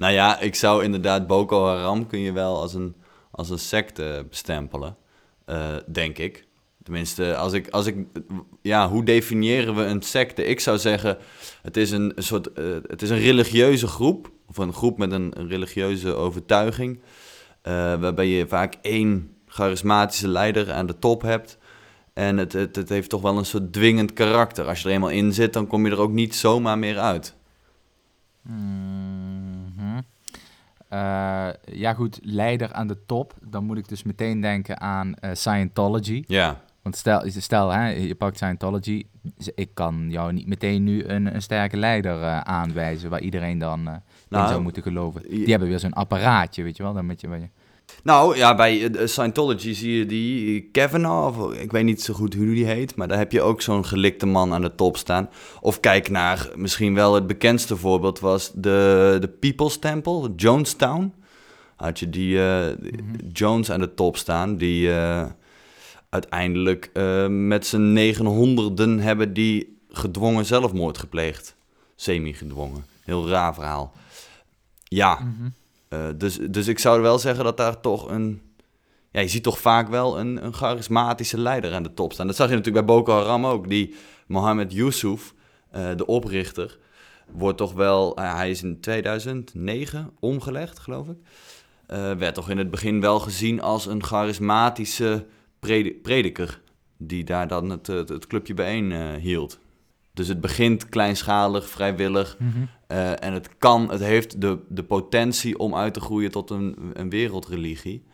Nou 0.00 0.12
ja, 0.12 0.38
ik 0.38 0.54
zou 0.54 0.84
inderdaad 0.84 1.26
Boko 1.26 1.66
Haram 1.66 2.06
kun 2.06 2.20
je 2.20 2.32
wel 2.32 2.60
als 2.60 2.74
een, 2.74 2.94
als 3.30 3.50
een 3.50 3.58
secte 3.58 4.26
bestempelen, 4.28 4.96
eh, 5.44 5.76
denk 5.86 6.18
ik. 6.18 6.46
Tenminste, 6.82 7.36
als 7.36 7.52
ik, 7.52 7.68
als 7.68 7.86
ik, 7.86 7.96
ja, 8.62 8.88
hoe 8.88 9.04
definiëren 9.04 9.74
we 9.74 9.82
een 9.82 10.02
secte? 10.02 10.44
Ik 10.44 10.60
zou 10.60 10.78
zeggen, 10.78 11.18
het 11.62 11.76
is 11.76 11.90
een, 11.90 12.12
een 12.14 12.22
soort, 12.22 12.52
eh, 12.52 12.64
het 12.86 13.02
is 13.02 13.10
een 13.10 13.18
religieuze 13.18 13.86
groep, 13.86 14.30
of 14.46 14.58
een 14.58 14.72
groep 14.72 14.98
met 14.98 15.12
een, 15.12 15.34
religieuze 15.48 16.14
overtuiging, 16.14 17.00
eh, 17.62 17.72
waarbij 17.72 18.26
je 18.26 18.48
vaak 18.48 18.74
één 18.82 19.36
charismatische 19.46 20.28
leider 20.28 20.72
aan 20.72 20.86
de 20.86 20.98
top 20.98 21.22
hebt. 21.22 21.58
En 22.12 22.36
het, 22.36 22.52
het, 22.52 22.76
het 22.76 22.88
heeft 22.88 23.10
toch 23.10 23.22
wel 23.22 23.38
een 23.38 23.46
soort 23.46 23.72
dwingend 23.72 24.12
karakter. 24.12 24.66
Als 24.66 24.82
je 24.82 24.88
er 24.88 24.94
eenmaal 24.94 25.10
in 25.10 25.32
zit, 25.32 25.52
dan 25.52 25.66
kom 25.66 25.86
je 25.86 25.92
er 25.92 26.00
ook 26.00 26.12
niet 26.12 26.34
zomaar 26.34 26.78
meer 26.78 26.98
uit. 26.98 27.34
Mhm. 28.42 29.39
Eh, 30.90 31.48
ja 31.64 31.94
goed, 31.94 32.18
leider 32.22 32.72
aan 32.72 32.86
de 32.86 33.04
top. 33.06 33.34
Dan 33.42 33.64
moet 33.64 33.78
ik 33.78 33.88
dus 33.88 34.02
meteen 34.02 34.40
denken 34.40 34.80
aan 34.80 35.14
eh, 35.14 35.30
Scientology. 35.32 36.24
Ja, 36.26 36.60
Want 36.82 36.96
stel, 36.96 37.22
stel 37.26 37.70
hè, 37.70 37.88
je 37.88 38.14
pakt 38.14 38.36
Scientology. 38.36 39.06
Ik 39.54 39.74
kan 39.74 40.06
jou 40.08 40.32
niet 40.32 40.46
meteen 40.46 40.84
nu 40.84 41.04
een, 41.04 41.34
een 41.34 41.42
sterke 41.42 41.76
leider 41.76 42.22
eh, 42.22 42.40
aanwijzen... 42.40 43.10
waar 43.10 43.20
iedereen 43.20 43.58
dan 43.58 43.78
in 43.78 44.02
Nou, 44.28 44.48
zou 44.48 44.62
moeten 44.62 44.82
geloven. 44.82 45.22
Die 45.28 45.50
hebben 45.50 45.68
weer 45.68 45.78
zo'n 45.78 45.92
apparaatje, 45.92 46.62
weet 46.62 46.76
je 46.76 46.82
wel. 46.82 46.92
Dan 46.92 47.06
met 47.06 47.20
je, 47.20 47.28
waar 47.28 47.40
je... 47.40 47.48
Nou 48.02 48.36
ja, 48.36 48.54
bij 48.54 48.92
eh, 48.92 49.06
Scientology 49.06 49.72
zie 49.72 49.98
je 49.98 50.06
die 50.06 50.62
Kavanaugh, 50.72 51.40
of 51.40 51.54
ik 51.54 51.72
weet 51.72 51.84
niet 51.84 52.02
zo 52.02 52.14
goed 52.14 52.34
hoe 52.34 52.54
die 52.54 52.64
heet, 52.64 52.94
maar 52.94 53.08
daar 53.08 53.18
heb 53.18 53.32
je 53.32 53.42
ook 53.42 53.62
zo'n 53.62 53.84
gelikte 53.84 54.26
man 54.26 54.52
aan 54.52 54.62
de 54.62 54.74
top 54.74 54.96
staan. 54.96 55.28
Of 55.60 55.80
kijk 55.80 56.10
naar, 56.10 56.50
misschien 56.54 56.94
wel 56.94 57.14
het 57.14 57.26
bekendste 57.26 57.76
voorbeeld 57.76 58.20
was 58.20 58.50
de, 58.54 59.16
de 59.20 59.28
People's 59.28 59.78
Temple, 59.78 60.32
Jonestown. 60.36 61.12
Had 61.80 61.98
je 61.98 62.10
die 62.10 62.42
eh, 62.42 62.76
Jones 63.32 63.70
aan 63.70 63.80
de 63.80 63.94
top 63.94 64.16
staan, 64.16 64.56
die 64.56 64.92
eh, 64.92 65.26
uiteindelijk 66.08 66.90
eh, 66.92 67.26
met 67.26 67.66
z'n 67.66 67.92
negenhonderden 67.92 68.98
hebben 68.98 69.32
die 69.32 69.78
gedwongen 69.90 70.46
zelfmoord 70.46 70.98
gepleegd. 70.98 71.56
Semi-gedwongen. 71.96 72.84
Heel 73.04 73.28
raar 73.28 73.54
verhaal. 73.54 73.92
Ja, 74.84 75.34
eh, 75.90 76.08
dus, 76.16 76.38
dus 76.50 76.68
ik 76.68 76.78
zou 76.78 77.02
wel 77.02 77.18
zeggen 77.18 77.44
dat 77.44 77.56
daar 77.56 77.80
toch 77.80 78.10
een... 78.10 78.42
Ja, 79.10 79.20
je 79.20 79.28
ziet 79.28 79.42
toch 79.42 79.58
vaak 79.58 79.88
wel 79.88 80.18
een, 80.18 80.44
een 80.44 80.52
charismatische 80.52 81.38
leider 81.38 81.74
aan 81.74 81.82
de 81.82 81.94
top 81.94 82.12
staan. 82.12 82.26
Dat 82.26 82.36
zag 82.36 82.48
je 82.48 82.54
natuurlijk 82.54 82.86
bij 82.86 82.96
Boko 82.96 83.12
Haram 83.12 83.46
ook. 83.46 83.68
Die 83.68 83.94
Mohammed 84.26 84.72
Yusuf, 84.72 85.34
eh, 85.70 85.88
de 85.96 86.06
oprichter, 86.06 86.78
wordt 87.30 87.58
toch 87.58 87.72
wel... 87.72 88.16
eh, 88.16 88.34
hij 88.34 88.50
is 88.50 88.62
in 88.62 88.80
2009 88.80 90.10
omgelegd, 90.20 90.78
geloof 90.78 91.08
ik. 91.08 91.16
Werd 92.18 92.34
toch 92.34 92.50
in 92.50 92.58
het 92.58 92.70
begin 92.70 93.00
wel 93.00 93.20
gezien 93.20 93.60
als 93.60 93.86
een 93.86 94.04
charismatische 94.04 95.26
predi- 95.58 95.94
prediker... 95.94 96.60
die 96.96 97.24
daar 97.24 97.48
dan 97.48 97.70
het, 97.70 97.86
het, 97.86 98.08
het 98.08 98.26
clubje 98.26 98.54
bijeen 98.54 99.14
hield. 99.14 99.58
Dus 100.20 100.28
het 100.28 100.40
begint 100.40 100.88
kleinschalig, 100.88 101.68
vrijwillig... 101.68 102.36
Eh, 102.86 103.24
en 103.24 103.32
het 103.32 103.58
kan, 103.58 103.90
het 103.90 104.00
heeft 104.00 104.40
de, 104.40 104.58
de 104.68 104.82
potentie 104.84 105.58
om 105.58 105.74
uit 105.74 105.94
te 105.94 106.00
groeien 106.00 106.30
tot 106.30 106.50
een, 106.50 106.76
een 106.92 107.10
wereldreligie. 107.10 108.04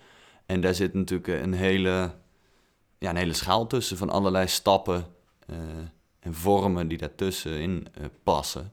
En 0.46 0.60
daar 0.60 0.74
zit 0.74 0.94
natuurlijk 0.94 1.28
een 1.42 1.52
hele, 1.52 2.14
ja, 2.98 3.10
een 3.10 3.16
hele 3.16 3.32
schaal 3.32 3.66
tussen 3.66 3.96
van 3.96 4.10
allerlei 4.10 4.46
stappen 4.48 5.04
eh, 5.46 5.56
en 6.20 6.34
vormen 6.34 6.88
die 6.88 6.98
daartussenin 6.98 7.86
eh 7.94 8.04
passen. 8.22 8.72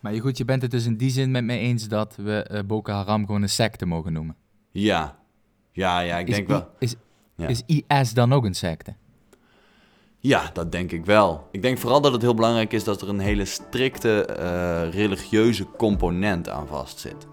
Maar 0.00 0.14
je, 0.14 0.20
goed, 0.20 0.38
je 0.38 0.44
bent 0.44 0.62
het 0.62 0.70
dus 0.70 0.86
in 0.86 0.96
die 0.96 1.10
zin 1.10 1.30
met 1.30 1.44
mij 1.44 1.58
eens... 1.58 1.88
dat 1.88 2.16
we 2.16 2.42
eh, 2.42 2.64
Boko 2.64 2.92
Haram 2.92 3.26
gewoon 3.26 3.42
een 3.42 3.48
secte 3.48 3.86
mogen 3.86 4.12
noemen. 4.12 4.36
Ja, 4.70 5.18
ja, 5.72 6.00
ja, 6.00 6.18
ik 6.18 6.28
Is 6.28 6.34
denk 6.34 6.48
I- 6.48 6.52
wel. 6.52 6.68
Is, 6.78 6.94
Ja. 7.36 7.46
is 7.46 7.62
IS 7.66 8.14
dan 8.14 8.32
ook 8.32 8.44
een 8.44 8.54
secte? 8.54 8.94
Ja, 10.20 10.50
dat 10.52 10.72
denk 10.72 10.92
ik 10.92 11.04
wel. 11.04 11.48
Ik 11.50 11.62
denk 11.62 11.78
vooral 11.78 12.00
dat 12.00 12.12
het 12.12 12.22
heel 12.22 12.34
belangrijk 12.34 12.72
is 12.72 12.84
dat 12.84 13.02
er 13.02 13.08
een 13.08 13.18
hele 13.18 13.44
strikte 13.44 14.24
eh, 14.24 14.92
religieuze 14.92 15.66
component 15.76 16.48
aan 16.48 16.66
vastzit. 16.66 17.26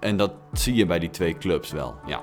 En 0.00 0.16
dat 0.16 0.32
zie 0.52 0.74
je 0.74 0.86
bij 0.86 0.98
die 0.98 1.10
twee 1.10 1.38
clubs 1.38 1.70
wel, 1.70 1.94
ja. 2.06 2.20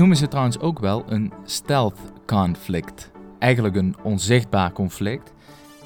Noemen 0.00 0.18
ze 0.18 0.28
trouwens 0.28 0.58
ook 0.58 0.78
wel 0.78 1.04
een 1.08 1.32
stealth 1.44 1.98
conflict. 2.26 3.10
Eigenlijk 3.38 3.76
een 3.76 3.96
onzichtbaar 4.02 4.72
conflict. 4.72 5.32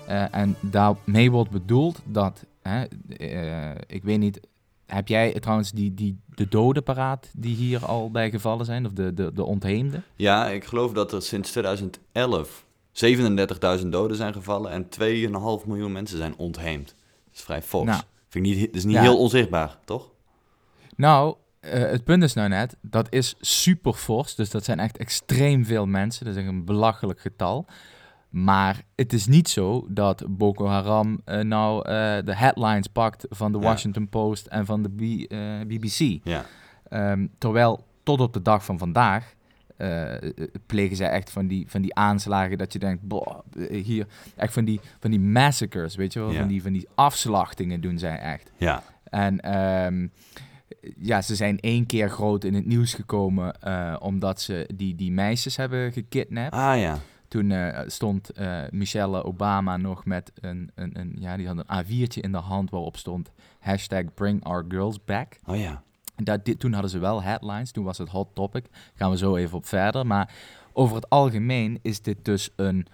Eh, 0.06 0.35
en 0.35 0.56
daarmee 0.61 1.30
wordt 1.30 1.50
bedoeld 1.50 2.00
dat, 2.04 2.44
hè, 2.62 2.85
eh, 3.16 3.71
ik 3.87 4.04
weet 4.04 4.18
niet, 4.18 4.40
heb 4.87 5.09
jij 5.09 5.33
trouwens 5.40 5.73
die, 5.73 5.94
die, 5.94 6.18
de 6.35 6.49
doden 6.49 6.83
paraat 6.83 7.30
die 7.37 7.56
hier 7.56 7.85
al 7.85 8.11
bij 8.11 8.30
gevallen 8.30 8.64
zijn? 8.64 8.87
Of 8.87 8.92
de, 8.92 9.14
de, 9.14 9.33
de 9.33 9.44
ontheemden? 9.44 10.04
Ja, 10.16 10.49
ik 10.49 10.64
geloof 10.64 10.92
dat 10.92 11.12
er 11.12 11.23
sinds 11.23 11.50
2011 11.50 12.64
37.000 13.80 13.87
doden 13.88 14.16
zijn 14.16 14.33
gevallen 14.33 14.71
en 14.71 14.85
2,5 15.62 15.66
miljoen 15.66 15.92
mensen 15.92 16.18
zijn 16.18 16.37
ontheemd. 16.37 16.87
Dat 16.87 17.35
is 17.35 17.40
vrij 17.40 17.62
fors. 17.62 17.87
Nou. 17.87 18.02
Vind 18.28 18.47
ik 18.47 18.56
niet, 18.56 18.66
dat 18.66 18.75
is 18.75 18.85
niet 18.85 18.94
Ja. 18.94 19.02
heel 19.02 19.18
onzichtbaar, 19.18 19.78
toch? 19.85 20.11
Nou, 20.97 21.37
het 21.64 22.04
punt 22.04 22.23
is 22.23 22.35
nou 22.35 22.49
net, 22.49 22.76
dat 22.80 23.12
is 23.12 23.35
super 23.40 23.92
fors. 23.92 24.35
Dus 24.35 24.50
dat 24.50 24.64
zijn 24.64 24.78
echt 24.78 24.97
extreem 24.99 25.64
veel 25.64 25.87
mensen. 25.87 26.25
Dat 26.25 26.35
is 26.35 26.40
echt 26.40 26.50
een 26.50 26.64
belachelijk 26.64 27.21
getal. 27.21 27.66
Maar 28.30 28.83
het 28.94 29.12
is 29.12 29.26
niet 29.26 29.49
zo 29.49 29.87
dat 29.88 30.25
Boko 30.28 30.66
Haram 30.66 31.21
eh, 31.25 31.40
nou 31.40 31.78
eh, 31.88 31.92
de 32.25 32.35
headlines 32.37 32.87
pakt 32.87 33.26
van 33.30 33.52
de 33.52 33.59
Ja. 33.59 33.64
Washington 33.64 34.09
Post 34.09 34.47
en 34.47 34.66
van 34.66 34.83
de 34.83 34.88
B- 34.90 35.33
eh, 35.33 35.38
BBC. 35.66 36.21
Ja. 36.25 36.44
Ehm, 36.88 37.26
terwijl 37.38 37.85
tot 38.02 38.21
op 38.21 38.33
de 38.33 38.42
dag 38.42 38.64
van 38.64 38.78
vandaag 38.78 39.35
eh, 39.76 40.14
eh, 40.23 40.30
plegen 40.66 40.97
zij 40.97 41.09
echt 41.11 41.30
van 41.30 41.47
die, 41.47 41.64
van 41.68 41.83
die 41.83 41.94
aanslagen 41.94 42.59
dat 42.59 42.73
je 42.73 42.78
denkt, 42.78 43.02
boah, 43.02 43.38
eh, 43.71 43.85
hier, 43.85 44.06
echt 44.37 44.52
van 44.52 44.64
die, 44.64 44.80
van 45.00 45.11
die 45.11 45.21
massacres, 45.21 45.94
weet 45.97 46.12
je 46.12 46.18
wel, 46.21 46.30
Ja. 46.33 46.38
van, 46.38 46.49
die, 46.49 46.62
van 46.62 46.73
die 46.73 46.88
afslachtingen 46.94 47.80
doen 47.80 47.99
zij 47.99 48.18
echt. 48.18 48.50
Ja. 48.56 48.83
En 49.04 49.40
ehm, 49.40 50.06
ja, 50.99 51.23
ze 51.23 51.35
zijn 51.35 51.61
één 51.61 51.87
keer 51.87 52.11
groot 52.11 52.45
in 52.45 52.55
het 52.55 52.67
nieuws 52.67 52.95
gekomen 52.95 53.61
eh, 53.61 53.97
omdat 53.99 54.41
ze 54.41 54.69
die, 54.75 54.95
die 54.95 55.12
meisjes 55.12 55.57
hebben 55.57 55.93
gekidnapt. 55.93 56.55
Ah 56.55 56.81
ja. 56.81 56.99
Toen 57.29 57.50
eh, 57.50 57.81
stond 57.87 58.31
eh, 58.31 58.62
Michelle 58.71 59.25
Obama 59.25 59.76
nog 59.76 60.05
met 60.05 60.33
een, 60.35 60.71
een, 60.75 60.99
een, 60.99 61.17
ja, 61.19 61.37
die 61.37 61.47
had 61.47 61.64
een 61.67 61.85
A4'tje 61.85 62.21
in 62.21 62.33
de 62.33 62.38
hand 62.38 62.71
waarop 62.71 62.97
stond 62.97 63.31
hashtag 63.59 64.14
bring 64.14 64.45
our 64.45 64.64
girls 64.69 65.05
back. 65.05 65.38
Oh 65.47 65.57
ja. 65.57 65.83
Dat, 66.17 66.45
dit, 66.45 66.61
toen 66.61 66.73
hadden 66.73 66.91
ze 66.91 66.99
wel 66.99 67.23
headlines, 67.23 67.71
toen 67.71 67.85
was 67.85 67.99
het 67.99 68.09
hot 68.09 68.29
topic. 68.35 68.67
Gaan 68.95 69.11
we 69.11 69.17
zo 69.17 69.37
even 69.37 69.57
op 69.57 69.67
verder. 69.67 70.07
Maar 70.07 70.35
over 70.73 70.97
het 70.97 71.11
algemeen 71.11 71.79
is 71.83 72.03
dit 72.03 72.25
dus 72.25 72.50
een 72.57 72.87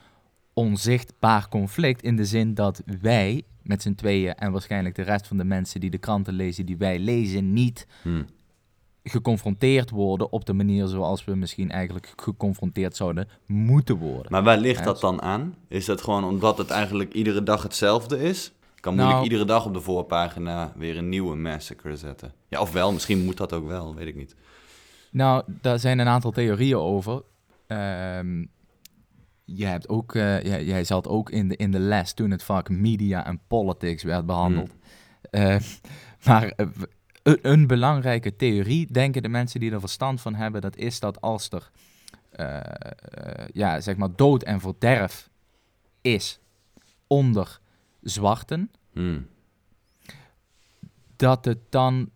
onzichtbaar 0.52 1.48
conflict 1.48 2.02
in 2.02 2.16
de 2.16 2.24
zin 2.24 2.54
dat 2.54 2.82
wij 3.00 3.44
met 3.70 3.82
z'n 3.82 3.94
tweeën 3.94 4.34
en 4.34 4.52
waarschijnlijk 4.52 4.94
de 4.94 5.02
rest 5.02 5.26
van 5.26 5.36
de 5.36 5.44
mensen 5.44 5.80
die 5.80 5.90
de 5.90 5.98
kranten 5.98 6.34
lezen, 6.34 6.66
die 6.66 6.76
wij 6.76 6.98
lezen, 6.98 7.52
niet 7.52 7.86
Hm. 8.02 8.22
geconfronteerd 9.04 9.90
worden 9.90 10.32
op 10.32 10.44
de 10.44 10.52
manier 10.52 10.86
zoals 10.86 11.24
we 11.24 11.34
misschien 11.34 11.70
eigenlijk 11.70 12.12
geconfronteerd 12.16 12.96
zouden 12.96 13.28
moeten 13.46 13.96
worden. 13.96 14.32
Maar 14.32 14.42
waar 14.42 14.58
ligt 14.58 14.84
dat 14.84 15.00
dan 15.00 15.22
aan? 15.22 15.54
Is 15.68 15.84
dat 15.84 16.02
gewoon 16.02 16.24
omdat 16.24 16.58
het 16.58 16.70
eigenlijk 16.70 17.12
iedere 17.12 17.42
dag 17.42 17.62
hetzelfde 17.62 18.22
is? 18.22 18.52
Kan 18.80 18.92
moeilijk 18.94 19.16
Nou- 19.18 19.30
iedere 19.30 19.44
dag 19.48 19.66
op 19.66 19.74
de 19.74 19.80
voorpagina 19.80 20.72
weer 20.76 20.96
een 20.96 21.08
nieuwe 21.08 21.36
massacre 21.36 21.96
zetten. 21.96 22.32
Ja, 22.48 22.60
of 22.60 22.72
wel, 22.72 22.92
misschien 22.92 23.24
moet 23.24 23.36
dat 23.36 23.52
ook 23.52 23.66
wel, 23.66 23.94
weet 23.94 24.06
ik 24.06 24.16
niet. 24.16 24.34
Nou, 25.10 25.42
daar 25.46 25.78
zijn 25.78 25.98
een 25.98 26.06
aantal 26.08 26.30
theorieën 26.30 26.76
over. 26.78 27.22
Ehm 27.66 28.44
je 29.54 29.66
hebt 29.66 29.88
ook, 29.88 30.14
eh, 30.14 30.42
jij, 30.42 30.64
jij 30.64 30.84
zat 30.84 31.08
ook 31.08 31.30
in 31.30 31.48
de, 31.48 31.56
in 31.56 31.70
de 31.70 31.78
les 31.78 32.12
toen 32.12 32.30
het 32.30 32.42
vak 32.42 32.68
media 32.68 33.26
en 33.26 33.40
politics 33.46 34.02
werd 34.02 34.26
behandeld. 34.26 34.70
Eh, 35.30 35.56
maar 36.26 36.48
eh, 36.48 36.66
een, 37.22 37.38
een 37.42 37.66
belangrijke 37.66 38.36
theorie, 38.36 38.92
denken 38.92 39.22
de 39.22 39.28
mensen 39.28 39.60
die 39.60 39.72
er 39.72 39.80
verstand 39.80 40.20
van 40.20 40.34
hebben, 40.34 40.60
dat 40.60 40.76
is 40.76 41.00
dat 41.00 41.20
als 41.20 41.50
er 41.50 41.70
ja, 43.52 43.80
zeg 43.80 43.96
maar 43.96 44.16
dood 44.16 44.42
en 44.42 44.60
verderf 44.60 45.30
is 46.00 46.40
onder 47.06 47.60
zwarten, 48.02 48.70
Hm. 48.92 49.20
dat 51.16 51.44
het 51.44 51.58
dan 51.68 52.10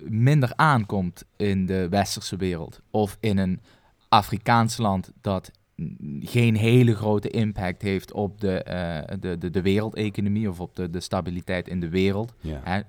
minder 0.00 0.52
aankomt 0.56 1.24
in 1.36 1.66
de 1.66 1.88
westerse 1.88 2.36
wereld. 2.36 2.80
Of 2.90 3.16
in 3.20 3.38
een 3.38 3.60
Afrikaans 4.08 4.76
land 4.76 5.12
dat 5.20 5.50
geen 6.20 6.56
hele 6.56 6.94
grote 6.94 7.30
impact 7.30 7.82
heeft 7.82 8.12
op 8.12 8.40
de, 8.40 8.62
eh, 8.62 9.16
de, 9.20 9.38
de, 9.38 9.50
de 9.50 9.62
wereldeconomie 9.62 10.48
of 10.48 10.60
op 10.60 10.76
de, 10.76 10.90
de 10.90 11.00
stabiliteit 11.00 11.68
in 11.68 11.80
de 11.80 11.88
wereld. 11.88 12.34
Ja. 12.40 12.60
Hè? 12.64 12.80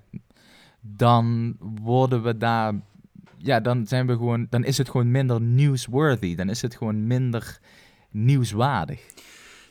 Dan 0.82 1.56
worden 1.60 2.24
we 2.24 2.38
daar. 2.38 2.74
Ja, 3.38 3.60
dan 3.60 3.88
zijn 3.88 4.08
we 4.08 4.14
gewoon. 4.14 4.48
Dan 4.50 4.64
is 4.64 4.78
het 4.78 4.90
gewoon 4.90 5.12
minder 5.12 5.42
newsworthy. 5.42 6.36
Dan 6.36 6.50
is 6.50 6.62
het 6.62 6.76
gewoon 6.76 7.08
minder 7.08 7.60
nieuwswaardig. 8.12 9.02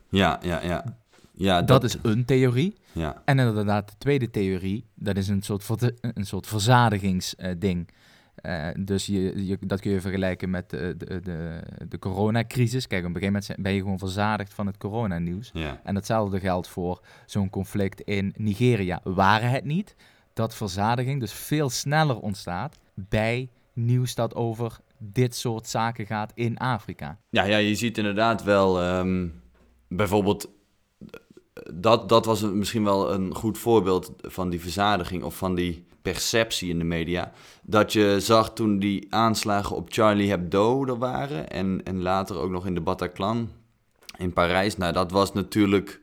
ja, 0.09 0.39
ja, 0.43 0.63
ja. 0.63 0.99
Ja, 1.33 1.63
Dat, 1.63 1.85
is 1.85 1.97
een 2.03 2.25
theorie. 2.25 2.75
Ja, 2.93 3.23
En 3.25 3.39
inderdaad, 3.39 3.89
de 3.89 3.95
tweede 3.99 4.31
theorie, 4.31 4.85
dat 4.95 5.17
is 5.17 5.29
een 5.29 5.43
soort, 5.43 5.69
een 6.01 6.27
soort 6.27 6.47
verzadigingsding. 6.47 7.89
Eh, 8.43 8.69
dus 8.79 9.07
je, 9.07 9.47
je, 9.47 9.59
dat 9.61 9.81
kun 9.81 9.91
je 9.91 10.01
vergelijken 10.01 10.51
met 10.51 10.71
de, 10.71 10.95
de, 10.99 11.21
de, 11.21 11.61
de 11.89 11.99
coronacrisis. 11.99 12.87
Kijk, 12.87 13.05
op 13.05 13.15
een 13.15 13.21
gegeven 13.21 13.43
moment 13.47 13.63
ben 13.63 13.73
je 13.73 13.81
gewoon 13.81 13.99
verzadigd 13.99 14.55
van 14.55 14.67
het 14.67 14.77
coronanieuws. 14.77 15.51
Ja. 15.53 15.81
En 15.85 15.95
hetzelfde 15.95 16.41
geldt 16.41 16.69
voor 16.69 17.01
zo'n 17.27 17.51
conflict 17.51 18.01
in 18.01 18.35
Nigeria. 18.37 19.01
Waren 19.05 19.51
het 19.51 19.65
niet 19.65 19.95
dat 20.33 20.55
verzadiging 20.55 21.21
dus 21.21 21.33
veel 21.33 21.71
sneller 21.71 22.21
ontstaat 22.21 22.79
bij 22.95 23.49
nieuws 23.73 24.15
dat 24.15 24.35
over 24.35 24.79
dit 24.99 25.35
soort 25.35 25.67
zaken 25.67 26.07
gaat 26.07 26.33
in 26.35 26.59
Afrika? 26.59 27.19
Ja, 27.31 27.45
ja 27.45 27.57
je 27.57 27.75
ziet 27.75 27.99
inderdaad 27.99 28.43
wel 28.43 28.81
ehm, 28.81 29.29
bijvoorbeeld. 29.89 30.51
Dat, 31.75 32.09
dat 32.09 32.25
was 32.25 32.43
misschien 32.43 32.85
wel 32.85 33.13
een 33.13 33.35
goed 33.35 33.59
voorbeeld 33.59 34.13
van 34.19 34.51
die 34.51 34.61
verzadiging 34.61 35.23
of 35.23 35.37
van 35.37 35.55
die 35.55 35.87
perceptie 36.03 36.71
in 36.71 36.79
de 36.79 36.85
media. 36.85 37.33
Dat 37.63 37.93
je 37.93 38.17
zag 38.21 38.53
toen 38.53 38.79
die 38.79 39.07
aanslagen 39.11 39.77
op 39.77 39.93
Charlie 39.93 40.31
Hebdo 40.31 40.87
er 40.87 40.99
waren 40.99 41.51
en, 41.51 41.81
en 41.85 42.03
later 42.03 42.39
ook 42.39 42.51
nog 42.51 42.67
in 42.67 42.75
de 42.75 42.81
Bataclan 42.81 43.49
in 44.19 44.33
Parijs. 44.33 44.77
Nou, 44.77 44.93
dat 44.93 45.11
was 45.11 45.33
natuurlijk 45.33 46.01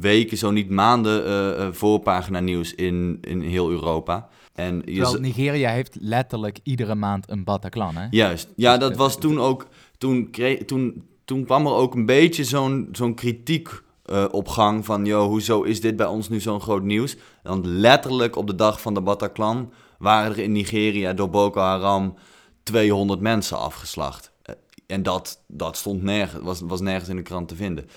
weken, 0.00 0.36
zo 0.36 0.50
niet 0.50 0.70
maanden 0.70 1.24
eh, 1.24 1.66
eh, 1.66 1.72
voorpagina 1.72 2.40
nieuws 2.40 2.74
in, 2.74 3.18
in 3.20 3.40
heel 3.40 3.70
Europa. 3.70 4.28
En 4.54 4.82
je 4.84 4.94
Terwijl 4.94 5.20
Nigeria 5.20 5.70
heeft 5.70 5.96
letterlijk 6.00 6.58
iedere 6.62 6.94
maand 6.94 7.30
een 7.30 7.44
Bataclan, 7.44 7.96
hè? 7.96 8.06
Juist. 8.10 8.48
Ja, 8.56 8.76
Dus, 8.76 8.88
dat 8.88 8.96
was 8.96 9.18
toen 9.18 9.40
ook. 9.40 9.66
Toen, 9.98 10.30
kreeg, 10.30 10.64
toen, 10.64 11.04
toen 11.24 11.44
kwam 11.44 11.66
er 11.66 11.72
ook 11.72 11.94
een 11.94 12.06
beetje 12.06 12.44
zo'n 12.44 12.88
zo'n 12.92 13.14
kritiek 13.14 13.82
eh, 14.10 14.24
op 14.30 14.48
gang 14.48 14.84
van, 14.84 15.04
joh, 15.04 15.26
hoezo 15.26 15.62
is 15.62 15.80
dit 15.80 15.96
bij 15.96 16.06
ons 16.06 16.28
nu 16.28 16.40
zo'n 16.40 16.60
groot 16.60 16.82
nieuws? 16.82 17.16
Want 17.42 17.66
letterlijk 17.66 18.36
op 18.36 18.46
de 18.46 18.54
dag 18.54 18.80
van 18.80 18.94
de 18.94 19.00
Bataclan 19.00 19.72
waren 19.98 20.30
er 20.32 20.38
in 20.38 20.52
Nigeria 20.52 21.12
door 21.12 21.30
Boko 21.30 21.60
Haram 21.60 22.14
200 22.62 23.20
mensen 23.20 23.58
afgeslacht. 23.58 24.32
Eh, 24.42 24.54
En 24.86 25.02
dat, 25.02 25.42
dat 25.46 25.76
stond 25.76 26.02
nergens, 26.02 26.42
was, 26.44 26.60
was 26.60 26.80
nergens 26.80 27.08
in 27.08 27.16
de 27.16 27.22
krant 27.22 27.48
te 27.48 27.56
vinden. 27.56 27.88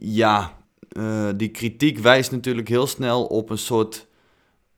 Ja, 0.00 0.56
eh, 0.88 1.28
die 1.36 1.48
kritiek 1.48 1.98
wijst 1.98 2.30
natuurlijk 2.30 2.68
heel 2.68 2.86
snel 2.86 3.24
op 3.24 3.50
een 3.50 3.58
soort 3.58 4.06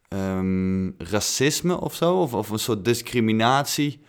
ehm, 0.08 0.90
racisme 0.98 1.80
of 1.80 1.94
zo, 1.94 2.14
of, 2.20 2.34
of 2.34 2.50
een 2.50 2.58
soort 2.58 2.84
discriminatie 2.84 4.00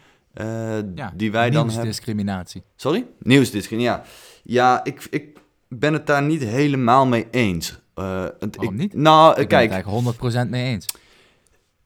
Ja, 0.96 1.14
die 1.16 1.32
wij 1.32 1.50
dan 1.50 1.66
hebben. 1.66 1.84
nieuwsdiscriminatie. 1.84 2.64
Sorry? 2.76 3.06
Nieuwsdiscriminatie, 3.20 4.04
ja. 4.44 4.62
Ja, 4.62 4.84
ik, 4.84 5.08
ik 5.10 5.40
ben 5.80 5.94
het 5.94 6.08
daar 6.08 6.24
niet 6.24 6.44
helemaal 6.44 7.06
mee 7.06 7.28
eens. 7.32 7.70
Het- 7.70 8.56
Waarom 8.56 8.74
ik, 8.74 8.80
niet? 8.80 8.94
Nou, 8.94 9.30
Ik 9.32 9.36
ben 9.36 9.48
kijk, 9.48 9.64
het 9.64 9.72
eigenlijk 9.72 10.46
100% 10.46 10.50
mee 10.50 10.66
eens. 10.66 10.86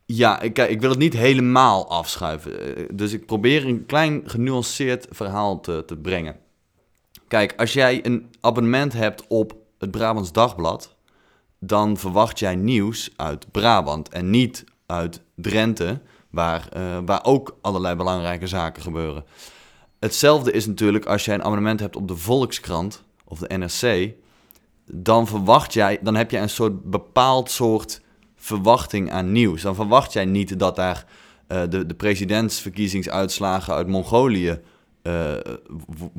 ja, 0.05 0.39
ik, 0.41 0.57
ik 0.59 0.81
wil 0.81 0.89
het 0.89 0.99
niet 0.99 1.13
helemaal 1.13 1.89
afschuiven. 1.89 2.77
Eh, 2.77 2.83
Dus 2.93 3.13
ik 3.13 3.25
probeer 3.25 3.65
een 3.65 3.85
klein 3.85 4.21
genuanceerd 4.25 5.07
verhaal 5.09 5.59
te, 5.59 5.83
te 5.85 5.95
brengen. 5.97 6.35
Kijk, 7.27 7.53
als 7.57 7.73
jij 7.73 8.05
een 8.05 8.29
abonnement 8.41 8.93
hebt 8.93 9.27
op 9.27 9.55
het 9.79 9.91
Brabants 9.91 10.31
Dagblad, 10.31 10.95
dan 11.59 11.97
verwacht 11.97 12.39
jij 12.39 12.55
nieuws 12.55 13.09
uit 13.15 13.51
Brabant 13.51 14.09
en 14.09 14.29
niet 14.29 14.63
uit 14.85 15.21
Drenthe, 15.35 15.99
waar, 16.29 16.67
eh, 16.71 16.97
waar 17.05 17.23
ook 17.25 17.57
allerlei 17.61 17.95
belangrijke 17.95 18.47
zaken 18.47 18.81
gebeuren. 18.81 19.23
Hetzelfde 19.99 20.51
is 20.51 20.65
natuurlijk 20.67 21.05
als 21.05 21.25
jij 21.25 21.35
een 21.35 21.43
abonnement 21.43 21.79
hebt 21.79 21.95
op 21.95 22.07
de 22.07 22.15
Volkskrant 22.15 23.03
of 23.25 23.39
de 23.39 23.57
NRC, 23.57 24.13
dan 24.85 25.27
verwacht 25.27 25.73
jij, 25.73 25.99
dan 26.01 26.15
heb 26.15 26.31
jij 26.31 26.41
een 26.41 26.49
soort 26.49 26.83
bepaald 26.83 27.51
soort 27.51 28.01
verwachting 28.35 29.11
aan 29.11 29.31
nieuws. 29.31 29.61
Dan 29.61 29.75
verwacht 29.75 30.13
jij 30.13 30.25
niet 30.25 30.59
dat 30.59 30.75
daar 30.75 31.05
eh, 31.47 31.61
de, 31.69 31.85
de 31.85 31.93
presidentsverkiezingsuitslagen 31.93 33.73
uit 33.73 33.87
Mongolië 33.87 34.59
eh, 35.01 35.33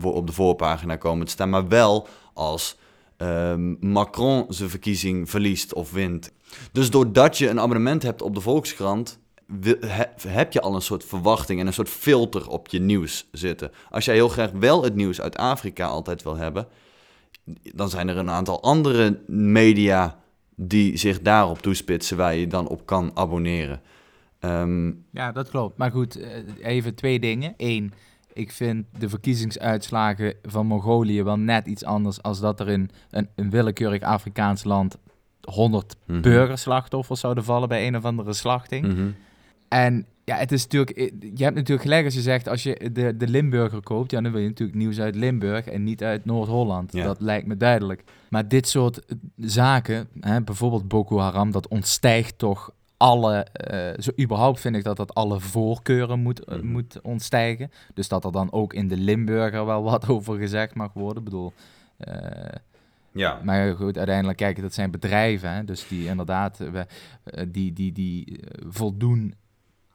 op 0.03 0.27
de 0.27 0.33
voorpagina 0.33 0.97
komen 0.97 1.27
te 1.27 1.33
staan, 1.33 1.51
maar 1.51 1.69
wel 1.69 2.09
als 2.35 2.77
ehm, 3.17 3.75
Macron 3.81 4.45
zijn 4.49 4.71
verkiezing 4.71 5.31
verliest 5.31 5.75
of 5.75 5.93
wint. 5.93 6.33
Dus 6.73 6.91
doordat 6.91 7.39
je 7.39 7.49
een 7.49 7.61
abonnement 7.61 8.03
hebt 8.03 8.23
op 8.23 8.35
de 8.35 8.41
Volkskrant, 8.41 9.19
heb 10.27 10.53
je 10.53 10.61
al 10.61 10.75
een 10.75 10.83
soort 10.83 11.05
verwachting 11.05 11.61
en 11.61 11.67
een 11.67 11.73
soort 11.73 11.89
filter 11.89 12.49
op 12.49 12.69
je 12.69 12.81
nieuws 12.81 13.29
zitten. 13.33 13.71
Als 13.91 14.05
jij 14.05 14.15
heel 14.15 14.29
graag 14.29 14.51
wel 14.51 14.83
het 14.83 14.95
nieuws 14.95 15.21
uit 15.21 15.37
Afrika 15.37 15.87
altijd 15.87 16.23
wil 16.23 16.37
hebben, 16.37 16.69
dan 17.75 17.89
zijn 17.89 18.09
er 18.09 18.17
een 18.17 18.31
aantal 18.31 18.63
andere 18.63 19.19
media 19.27 20.19
die 20.55 20.97
zich 20.97 21.21
daarop 21.21 21.59
toespitsen 21.59 22.17
waar 22.17 22.35
je 22.35 22.47
dan 22.47 22.69
op 22.69 22.87
kan 22.87 23.11
abonneren. 23.15 23.81
Ehm, 24.41 24.87
Ja, 25.11 25.33
dat 25.33 25.51
klopt. 25.51 25.77
Maar 25.79 25.91
goed, 25.91 26.17
eh, 26.21 26.31
even 26.63 26.95
twee 26.95 27.21
dingen. 27.21 27.55
Eén, 27.57 27.93
ik 28.33 28.53
vind 28.53 28.87
de 28.99 29.09
verkiezingsuitslagen 29.09 30.35
van 30.43 30.67
Mongolië 30.67 31.23
wel 31.23 31.39
net 31.39 31.67
iets 31.67 31.85
anders 31.85 32.23
als 32.23 32.41
dat 32.41 32.61
er 32.61 32.69
in 32.69 32.91
een, 33.11 33.29
een 33.35 33.51
willekeurig 33.51 34.03
Afrikaans 34.03 34.65
land 34.65 34.97
100 35.41 35.97
Mhm. 36.07 36.21
burgerslachtoffers 36.21 37.21
zouden 37.21 37.45
vallen 37.45 37.69
bij 37.69 37.87
een 37.87 37.97
of 37.97 38.05
andere 38.05 38.33
slachting. 38.33 38.87
mhm. 38.87 39.09
En 39.69 40.07
ja, 40.27 40.37
het 40.37 40.53
is 40.53 40.63
natuurlijk, 40.63 40.91
eh, 40.91 41.11
je 41.35 41.43
hebt 41.45 41.55
natuurlijk 41.57 41.83
gelijk 41.83 42.05
als 42.05 42.15
je 42.15 42.21
zegt, 42.21 42.49
als 42.49 42.63
je 42.63 42.91
de, 42.93 43.17
de 43.17 43.29
Limburger 43.29 43.83
koopt, 43.83 44.11
ja, 44.11 44.21
dan 44.21 44.33
wil 44.33 44.41
je 44.41 44.49
natuurlijk 44.49 44.79
nieuws 44.79 45.01
uit 45.01 45.15
Limburg 45.15 45.67
en 45.67 45.85
niet 45.85 46.03
uit 46.03 46.25
Noord-Holland. 46.25 46.93
Ja. 46.93 47.05
Dat 47.05 47.21
lijkt 47.21 47.47
me 47.47 47.57
duidelijk. 47.57 48.05
Maar 48.31 48.49
dit 48.49 48.69
soort 48.69 49.05
eh, 49.05 49.17
zaken, 49.37 50.09
hè, 50.21 50.43
bijvoorbeeld 50.43 50.89
Boko 50.89 51.19
Haram, 51.19 51.51
dat 51.51 51.69
ontstijgt 51.69 52.39
toch 52.39 52.71
alle, 52.97 53.37
eh, 53.53 54.03
zo 54.03 54.11
überhaupt 54.21 54.61
vind 54.61 54.77
ik 54.77 54.85
dat 54.85 54.97
dat 54.97 55.15
alle 55.15 55.41
voorkeuren 55.41 56.19
moet, 56.21 56.47
Mhm. 56.47 56.67
moet 56.67 57.01
ontstijgen. 57.03 57.71
Dus 57.95 58.09
dat 58.09 58.25
er 58.25 58.33
dan 58.33 58.53
ook 58.53 58.73
in 58.75 58.89
de 58.89 58.97
Limburger 58.97 59.67
wel 59.67 59.83
wat 59.83 60.09
over 60.15 60.37
gezegd 60.39 60.75
mag 60.75 60.93
worden. 60.93 61.19
Ik 61.19 61.25
bedoel, 61.25 61.53
eh, 61.97 62.59
Ja. 63.13 63.41
maar 63.45 63.75
goed, 63.77 63.97
uiteindelijk, 63.97 64.39
kijk, 64.39 64.61
dat 64.61 64.75
zijn 64.75 64.91
bedrijven, 64.91 65.53
hè, 65.53 65.65
dus 65.65 65.89
die 65.89 66.07
inderdaad, 66.07 66.59
die, 67.49 67.73
die, 67.73 67.93
die 67.93 68.41
voldoen 68.69 69.35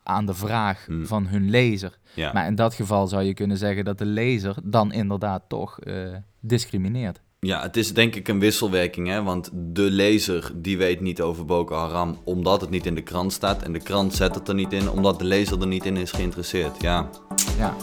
aan 0.04 0.26
de 0.26 0.34
vraag 0.34 0.86
Hmm. 0.86 1.06
van 1.06 1.28
hun 1.28 1.50
lezer. 1.50 1.98
ja. 2.14 2.34
Maar 2.34 2.46
in 2.48 2.56
dat 2.56 2.74
geval 2.74 3.08
zou 3.08 3.24
je 3.24 3.34
kunnen 3.34 3.58
zeggen 3.58 3.86
dat 3.86 3.98
de 3.98 4.06
lezer 4.06 4.56
dan 4.64 4.92
inderdaad 4.92 5.44
toch 5.48 5.80
eh, 5.80 5.94
discrimineert. 6.40 7.22
Ja, 7.40 7.62
het 7.62 7.78
is 7.78 7.94
denk 7.94 8.16
ik 8.16 8.28
een 8.28 8.40
wisselwerking, 8.40 9.08
hè? 9.08 9.24
want 9.24 9.50
de 9.54 9.82
lezer 9.82 10.52
die 10.56 10.78
weet 10.78 11.00
niet 11.02 11.22
over 11.22 11.46
Boko 11.46 11.76
Haram 11.76 12.18
omdat 12.24 12.62
het 12.62 12.70
niet 12.70 12.86
in 12.86 12.96
de 12.96 13.02
krant 13.02 13.34
staat. 13.34 13.62
En 13.64 13.74
de 13.74 13.80
krant 13.80 14.14
zet 14.14 14.36
het 14.36 14.48
er 14.48 14.54
niet 14.56 14.74
in 14.74 14.90
omdat 14.90 15.20
de 15.20 15.26
lezer 15.26 15.62
er 15.62 15.68
niet 15.68 15.86
in 15.86 15.98
is 15.98 16.12
geïnteresseerd. 16.12 16.82
Ja, 16.82 17.10
Ja. 17.58 17.76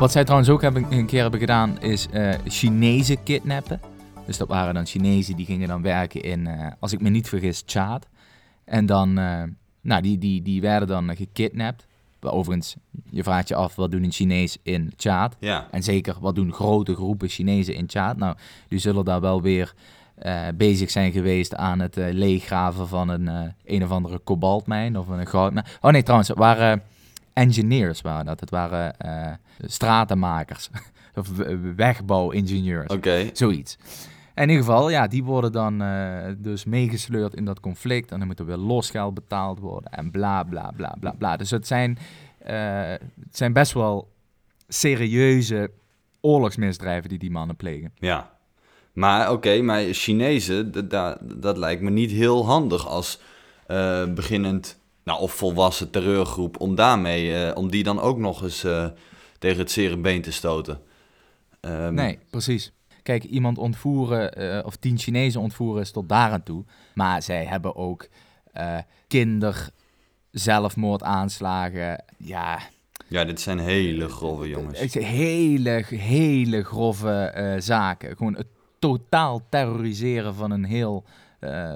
Wat 0.00 0.12
zij 0.12 0.24
trouwens 0.24 0.50
ook 0.50 0.62
hebben, 0.62 0.86
een 0.90 1.06
keer 1.06 1.22
hebben 1.22 1.40
gedaan, 1.40 1.80
is 1.80 2.06
eh 2.10 2.34
Chinezen 2.46 3.22
kidnappen. 3.22 3.80
Dus 4.26 4.36
dat 4.36 4.48
waren 4.48 4.74
dan 4.74 4.86
Chinezen 4.86 5.36
die 5.36 5.46
gingen 5.46 5.68
dan 5.68 5.82
werken 5.82 6.22
in, 6.22 6.46
eh, 6.46 6.66
als 6.78 6.92
ik 6.92 7.00
me 7.00 7.08
niet 7.08 7.28
vergis, 7.28 7.62
Tjaad. 7.62 8.06
En 8.64 8.86
dan, 8.86 9.18
eh, 9.18 9.42
nou, 9.80 10.02
die, 10.02 10.18
die, 10.18 10.42
die 10.42 10.60
werden 10.60 10.88
dan 10.88 11.16
gekidnapt. 11.16 11.86
Overigens, 12.20 12.76
je 13.10 13.22
vraagt 13.22 13.48
je 13.48 13.54
af, 13.54 13.74
wat 13.74 13.90
doen 13.90 14.02
een 14.02 14.12
Chinees 14.12 14.56
in 14.62 14.92
Tjaad? 14.96 15.36
ja, 15.38 15.66
En 15.70 15.82
zeker, 15.82 16.16
wat 16.20 16.34
doen 16.34 16.52
grote 16.52 16.94
groepen 16.94 17.28
Chinezen 17.28 17.74
in 17.74 17.86
Tjaad? 17.86 18.16
Nou, 18.16 18.36
die 18.68 18.78
zullen 18.78 19.04
daar 19.04 19.20
wel 19.20 19.42
weer 19.42 19.74
bezig 20.54 20.90
zijn 20.90 21.12
geweest 21.12 21.54
aan 21.54 21.78
het 21.78 21.96
leeggraven 21.96 22.88
van 22.88 23.08
een 23.08 23.54
een 23.64 23.84
of 23.84 23.90
andere 23.90 24.18
kobaltmijn 24.18 24.98
of 24.98 25.08
een 25.08 25.26
goudmijn. 25.26 25.66
Oh 25.80 25.90
nee, 25.90 26.02
trouwens, 26.02 26.28
het 26.28 26.38
waren 26.38 26.82
engineers 27.32 28.00
waren 28.00 28.24
dat. 28.24 28.40
Het 28.40 28.50
waren 28.50 28.98
eh, 28.98 29.32
stratenmakers 29.60 30.70
of 31.14 31.28
wegbouwingenieurs. 31.76 32.92
oké. 32.92 33.30
Zoiets. 33.32 33.78
In 34.34 34.48
ieder 34.48 34.64
geval, 34.64 34.90
ja, 34.90 35.06
die 35.06 35.24
worden 35.24 35.52
dan 35.52 35.82
eh, 35.82 36.32
dus 36.38 36.64
meegesleurd 36.64 37.34
in 37.34 37.44
dat 37.44 37.60
conflict. 37.60 38.12
En 38.12 38.18
dan 38.18 38.26
moet 38.26 38.38
er 38.38 38.46
weer 38.46 38.56
losgeld 38.56 39.14
betaald 39.14 39.58
worden 39.58 39.90
en 39.90 40.10
bla 40.10 40.42
bla 40.42 40.72
bla 40.76 40.96
bla 41.00 41.14
bla. 41.18 41.36
Dus 41.36 41.50
het 41.50 41.66
zijn, 41.66 41.98
eh, 42.38 42.90
het 42.90 43.36
zijn 43.36 43.52
best 43.52 43.72
wel 43.72 44.12
serieuze 44.68 45.70
oorlogsmisdrijven 46.20 47.08
die 47.08 47.18
die 47.18 47.30
mannen 47.30 47.56
plegen. 47.56 47.92
Ja. 47.94 48.38
Maar 48.92 49.32
oké, 49.32 49.60
maar 49.60 49.82
Chinezen, 49.82 50.72
dat, 50.72 50.90
dat, 50.90 51.18
dat 51.22 51.56
lijkt 51.56 51.82
me 51.82 51.90
niet 51.90 52.10
heel 52.10 52.46
handig 52.46 52.86
als 52.86 53.20
beginnend 54.14 54.79
nou, 55.04 55.20
of 55.20 55.32
volwassen 55.32 55.90
terreurgroep 55.90 56.60
om 56.60 56.74
daarmee, 56.74 57.34
eh, 57.34 57.56
om 57.56 57.70
die 57.70 57.82
dan 57.82 58.00
ook 58.00 58.18
nog 58.18 58.42
eens 58.42 58.64
eh, 58.64 58.86
tegen 59.38 59.58
het 59.58 59.70
zere 59.70 59.96
been 59.96 60.22
te 60.22 60.32
stoten. 60.32 60.80
Ehm, 61.60 61.94
Nee, 61.94 62.18
precies. 62.30 62.72
Kijk, 63.02 63.24
iemand 63.24 63.58
ontvoeren 63.58 64.32
eh, 64.32 64.66
of 64.66 64.76
tien 64.76 64.98
Chinezen 64.98 65.40
ontvoeren 65.40 65.82
is 65.82 65.90
tot 65.90 66.08
daar 66.08 66.30
aan 66.30 66.42
toe. 66.42 66.64
Maar 66.94 67.22
zij 67.22 67.44
hebben 67.44 67.76
ook 67.76 68.08
kinder 69.08 69.68
zelfmoordaanslagen. 70.30 72.04
Ja, 72.18 72.58
Ja, 73.08 73.24
dit 73.24 73.40
zijn 73.40 73.58
hele 73.58 74.08
grove 74.08 74.48
jongens. 74.48 74.94
Hele, 74.94 75.84
hele 75.88 76.62
grove 76.62 77.56
zaken. 77.58 78.16
Gewoon 78.16 78.36
het 78.36 78.46
totaal 78.78 79.42
terroriseren 79.48 80.34
van 80.34 80.50
een 80.50 80.64
heel, 80.64 81.04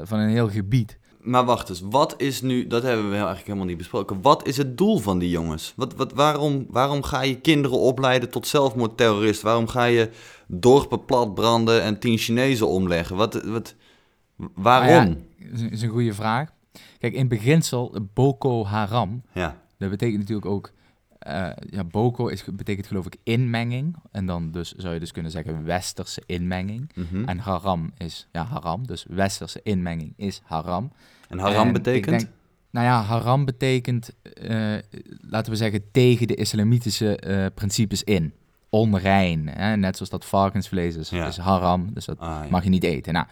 van 0.02 0.18
een 0.18 0.28
heel 0.28 0.48
gebied. 0.48 0.98
Maar 1.24 1.44
wacht 1.44 1.68
eens, 1.68 1.80
wat 1.90 2.14
is 2.16 2.40
nu, 2.42 2.66
dat 2.66 2.82
hebben 2.82 3.06
we 3.08 3.14
eigenlijk 3.16 3.46
helemaal 3.46 3.66
niet 3.66 3.76
besproken. 3.76 4.22
Wat 4.22 4.46
is 4.46 4.56
het 4.56 4.78
doel 4.78 4.98
van 4.98 5.18
die 5.18 5.30
jongens? 5.30 5.72
Wat, 5.76 5.94
wat, 5.94 6.12
waarom, 6.12 6.66
waarom 6.70 7.02
ga 7.02 7.22
je 7.22 7.40
kinderen 7.40 7.78
opleiden 7.78 8.30
tot 8.30 8.46
zelfmoordterrorist? 8.46 9.42
Waarom 9.42 9.68
ga 9.68 9.84
je 9.84 10.10
dorpen 10.46 11.04
platbranden 11.04 11.82
en 11.82 11.98
tien 11.98 12.18
Chinezen 12.18 12.68
omleggen? 12.68 13.16
Wat, 13.16 13.42
wat, 13.44 13.74
waarom? 14.54 14.88
Nou 15.04 15.08
ja, 15.38 15.46
is, 15.52 15.60
een- 15.60 15.70
is 15.70 15.82
een 15.82 15.88
goede 15.88 16.14
vraag. 16.14 16.48
Kijk, 16.98 17.14
in 17.14 17.28
beginsel, 17.28 17.96
Boko 18.14 18.64
Haram, 18.64 19.22
ja. 19.32 19.60
dat 19.78 19.90
betekent 19.90 20.18
natuurlijk 20.18 20.46
ook... 20.46 20.72
eh, 21.24 21.50
ja, 21.70 21.84
Boko 21.84 22.26
is, 22.26 22.44
betekent 22.52 22.86
geloof 22.86 23.06
ik 23.06 23.16
inmenging. 23.22 23.96
En 24.12 24.26
dan 24.26 24.50
dus 24.50 24.72
zou 24.72 24.94
je 24.94 25.00
dus 25.00 25.12
kunnen 25.12 25.30
zeggen 25.30 25.64
westerse 25.64 26.22
inmenging. 26.26 26.90
Mhm. 26.94 27.24
En 27.28 27.38
haram 27.38 27.92
is 27.98 28.28
ja, 28.32 28.44
haram. 28.44 28.86
Dus 28.86 29.04
westerse 29.08 29.60
inmenging 29.62 30.12
is 30.16 30.40
haram. 30.44 30.92
En 31.28 31.38
haram 31.38 31.66
En 31.66 31.72
betekent? 31.72 32.18
denk- 32.20 32.32
nou 32.70 32.86
ja, 32.86 33.02
haram 33.02 33.44
betekent, 33.44 34.10
eh, 34.22 34.74
laten 35.20 35.52
we 35.52 35.56
zeggen, 35.58 35.82
tegen 35.92 36.26
de 36.26 36.34
islamitische 36.34 37.16
eh, 37.16 37.46
principes 37.54 38.02
in. 38.02 38.32
Onrein, 38.68 39.48
hè? 39.48 39.76
net 39.76 39.94
zoals 39.96 40.10
dat 40.10 40.24
varkensvlees 40.24 40.96
is, 40.96 41.10
Ja. 41.10 41.26
is 41.26 41.36
haram, 41.36 41.90
dus 41.94 42.04
dat 42.04 42.18
Ah, 42.18 42.40
ja. 42.44 42.50
mag 42.50 42.64
je 42.64 42.70
niet 42.70 42.84
eten. 42.84 43.12
Nou, 43.12 43.26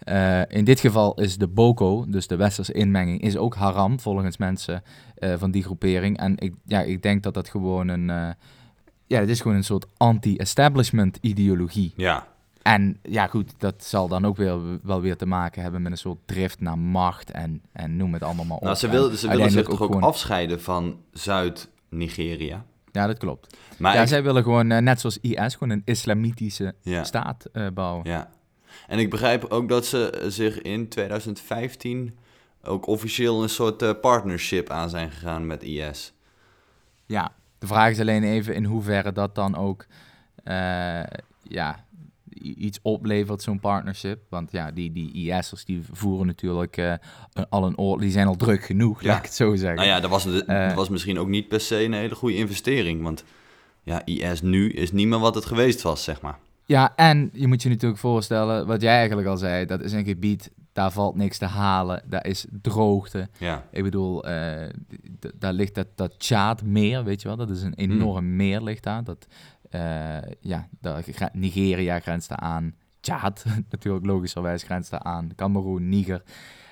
eh, 0.00 0.40
in 0.48 0.64
dit 0.64 0.80
geval 0.80 1.14
is 1.14 1.38
de 1.38 1.46
boko, 1.48 2.04
dus 2.08 2.26
de 2.26 2.36
westerse 2.36 2.72
inmenging, 2.72 3.20
is 3.20 3.36
ook 3.36 3.54
haram 3.54 4.00
volgens 4.00 4.36
mensen 4.36 4.82
eh, 5.14 5.34
van 5.38 5.50
die 5.50 5.62
groepering. 5.62 6.18
En 6.18 6.34
ik, 6.38 6.54
ja, 6.64 6.80
ik 6.80 7.02
denk 7.02 7.22
dat 7.22 7.34
dat 7.34 7.48
gewoon 7.48 7.88
een, 7.88 8.10
eh, 8.10 8.28
ja, 9.06 9.20
het 9.20 9.28
is 9.28 9.40
gewoon 9.40 9.56
een 9.56 9.64
soort 9.64 9.86
anti-establishment 9.96 11.18
ideologie. 11.20 11.92
Ja, 11.96 12.26
En 12.62 12.98
ja, 13.02 13.26
goed, 13.26 13.52
dat 13.58 13.84
zal 13.84 14.08
dan 14.08 14.24
ook 14.26 14.36
weer, 14.36 14.58
wel 14.82 15.00
weer 15.00 15.16
te 15.16 15.26
maken 15.26 15.62
hebben 15.62 15.82
met 15.82 15.92
een 15.92 15.98
soort 15.98 16.18
drift 16.26 16.60
naar 16.60 16.78
macht 16.78 17.30
en, 17.30 17.62
en 17.72 17.96
noem 17.96 18.12
het 18.12 18.22
allemaal 18.22 18.44
maar 18.44 18.56
op. 18.56 18.62
nou, 18.62 18.76
ze, 18.76 18.88
wil, 18.88 19.10
ze 19.10 19.28
willen 19.28 19.50
zich 19.50 19.66
toch 19.66 19.80
ook 19.80 19.86
gewoon- 19.86 20.02
afscheiden 20.02 20.60
van 20.60 20.96
Zuid-Nigeria? 21.12 22.64
Ja, 22.92 23.06
dat 23.06 23.18
klopt. 23.18 23.56
Maar 23.78 23.94
ja, 23.94 24.02
ik- 24.02 24.08
zij 24.08 24.22
willen 24.22 24.42
gewoon, 24.42 24.66
net 24.66 25.00
zoals 25.00 25.18
IS, 25.20 25.52
gewoon 25.54 25.70
een 25.70 25.82
islamitische 25.84 26.74
ja, 26.82 27.04
staat 27.04 27.46
bouwen. 27.74 28.04
ja. 28.10 28.30
En 28.90 28.98
ik 28.98 29.10
begrijp 29.10 29.44
ook 29.44 29.68
dat 29.68 29.86
ze 29.86 30.24
zich 30.28 30.62
in 30.62 30.88
2015 30.88 32.18
ook 32.62 32.86
officieel 32.86 33.42
een 33.42 33.48
soort 33.48 33.82
eh, 33.82 33.90
partnership 34.00 34.70
aan 34.70 34.90
zijn 34.90 35.10
gegaan 35.10 35.46
met 35.46 35.62
IS. 35.62 36.12
Ja, 37.06 37.32
de 37.58 37.66
vraag 37.66 37.90
is 37.90 38.00
alleen 38.00 38.22
even 38.24 38.54
in 38.54 38.64
hoeverre 38.64 39.12
dat 39.12 39.34
dan 39.34 39.56
ook 39.56 39.86
eh, 40.44 41.02
ja, 41.42 41.84
iets 42.40 42.78
oplevert, 42.82 43.42
zo'n 43.42 43.60
partnership. 43.60 44.18
Want 44.28 44.52
ja, 44.52 44.70
die, 44.70 44.92
die 44.92 45.12
IS'ers 45.12 45.64
die 45.64 45.82
voeren 45.92 46.26
natuurlijk 46.26 46.76
eh, 46.76 46.92
een- 47.32 47.48
al 47.48 47.66
een 47.66 47.78
oorlog, 47.78 48.00
die 48.00 48.10
zijn 48.10 48.26
al 48.26 48.36
druk 48.36 48.64
genoeg, 48.64 49.02
Ja. 49.02 49.08
laat 49.08 49.18
ik 49.18 49.24
het 49.24 49.34
zo 49.34 49.54
zeggen. 49.56 49.76
Nou 49.76 49.88
ja, 49.88 50.00
dat 50.00 50.10
was, 50.10 50.24
de- 50.24 50.44
Eh. 50.44 50.66
dat 50.66 50.76
was 50.76 50.88
misschien 50.88 51.18
ook 51.18 51.28
niet 51.28 51.48
per 51.48 51.60
se 51.60 51.84
een 51.84 51.92
hele 51.92 52.14
goede 52.14 52.36
investering. 52.36 53.02
Want 53.02 53.24
ja, 53.82 54.02
IS 54.04 54.42
nu 54.42 54.70
is 54.72 54.92
niet 54.92 55.06
meer 55.06 55.18
wat 55.18 55.34
het 55.34 55.44
geweest 55.44 55.82
was, 55.82 56.04
zeg 56.04 56.20
maar. 56.20 56.38
Ja, 56.70 56.92
en 56.96 57.30
je 57.32 57.46
moet 57.46 57.62
je 57.62 57.68
natuurlijk 57.68 58.00
voorstellen, 58.00 58.66
wat 58.66 58.80
jij 58.80 58.96
eigenlijk 58.96 59.28
al 59.28 59.36
zei, 59.36 59.66
dat 59.66 59.80
is 59.80 59.92
een 59.92 60.04
gebied, 60.04 60.50
daar 60.72 60.90
valt 60.90 61.14
niks 61.14 61.38
te 61.38 61.44
halen, 61.44 62.02
daar 62.06 62.26
is 62.26 62.46
droogte. 62.62 63.28
Ja, 63.38 63.64
Ik 63.70 63.82
bedoel, 63.82 64.24
eh, 64.24 64.68
daar 65.34 65.52
ligt 65.52 65.74
dat, 65.74 65.86
dat 65.94 66.18
Tjaadmeer, 66.18 67.04
weet 67.04 67.22
je 67.22 67.28
wel, 67.28 67.36
dat 67.36 67.50
is 67.50 67.62
een 67.62 67.74
enorm 67.74 68.36
meer 68.36 68.62
ligt 68.62 68.82
daar. 68.82 69.04
Dat, 69.04 69.26
eh, 69.70 70.16
ja, 70.40 70.68
daar, 70.80 71.04
Nigeria 71.32 72.00
grenst 72.00 72.32
aan, 72.32 72.74
Tjaad 73.00 73.44
natuurlijk 73.70 74.06
logischerwijs 74.06 74.62
grenst 74.62 74.90
daar 74.90 75.02
aan, 75.02 75.30
Cameroen, 75.36 75.88
Niger. 75.88 76.22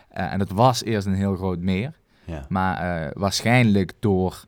Eh, 0.09 0.33
en 0.33 0.39
dat 0.39 0.51
was 0.51 0.85
eerst 0.85 1.07
een 1.07 1.15
heel 1.15 1.37
groot 1.37 1.61
meer, 1.61 1.99
ja. 2.25 2.45
maar 2.49 3.11
waarschijnlijk 3.15 3.93
door 3.99 4.45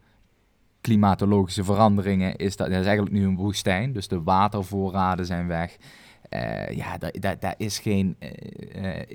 klimatologische 0.80 1.64
veranderingen 1.64 2.36
is 2.36 2.56
dat, 2.56 2.70
dat 2.70 2.80
is 2.80 2.86
eigenlijk 2.86 3.16
nu 3.16 3.24
een 3.26 3.36
woestijn. 3.36 3.92
Dus 3.92 4.08
de 4.08 4.22
watervoorraden 4.22 5.26
zijn 5.26 5.46
weg. 5.46 5.76
Eh, 6.28 6.76
ja, 6.76 6.98
daar, 6.98 7.38
daar 7.38 7.54
is 7.56 7.78
geen, 7.78 8.16
eh, 8.18 9.00
eh, 9.00 9.06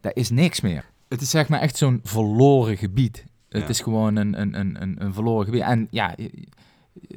daar 0.00 0.14
is 0.14 0.30
niks 0.30 0.60
meer. 0.60 0.84
Het 1.08 1.20
is 1.20 1.30
zeg 1.30 1.48
maar 1.48 1.60
echt 1.60 1.76
zo'n 1.76 2.00
verloren 2.02 2.76
gebied. 2.76 3.24
Het 3.48 3.68
is 3.68 3.80
gewoon 3.80 4.16
een, 4.16 4.40
een, 4.40 4.58
een, 4.58 4.82
een, 4.82 5.04
een 5.04 5.14
verloren 5.14 5.44
gebied. 5.44 5.62
En 5.62 5.88
ja, 5.90 6.14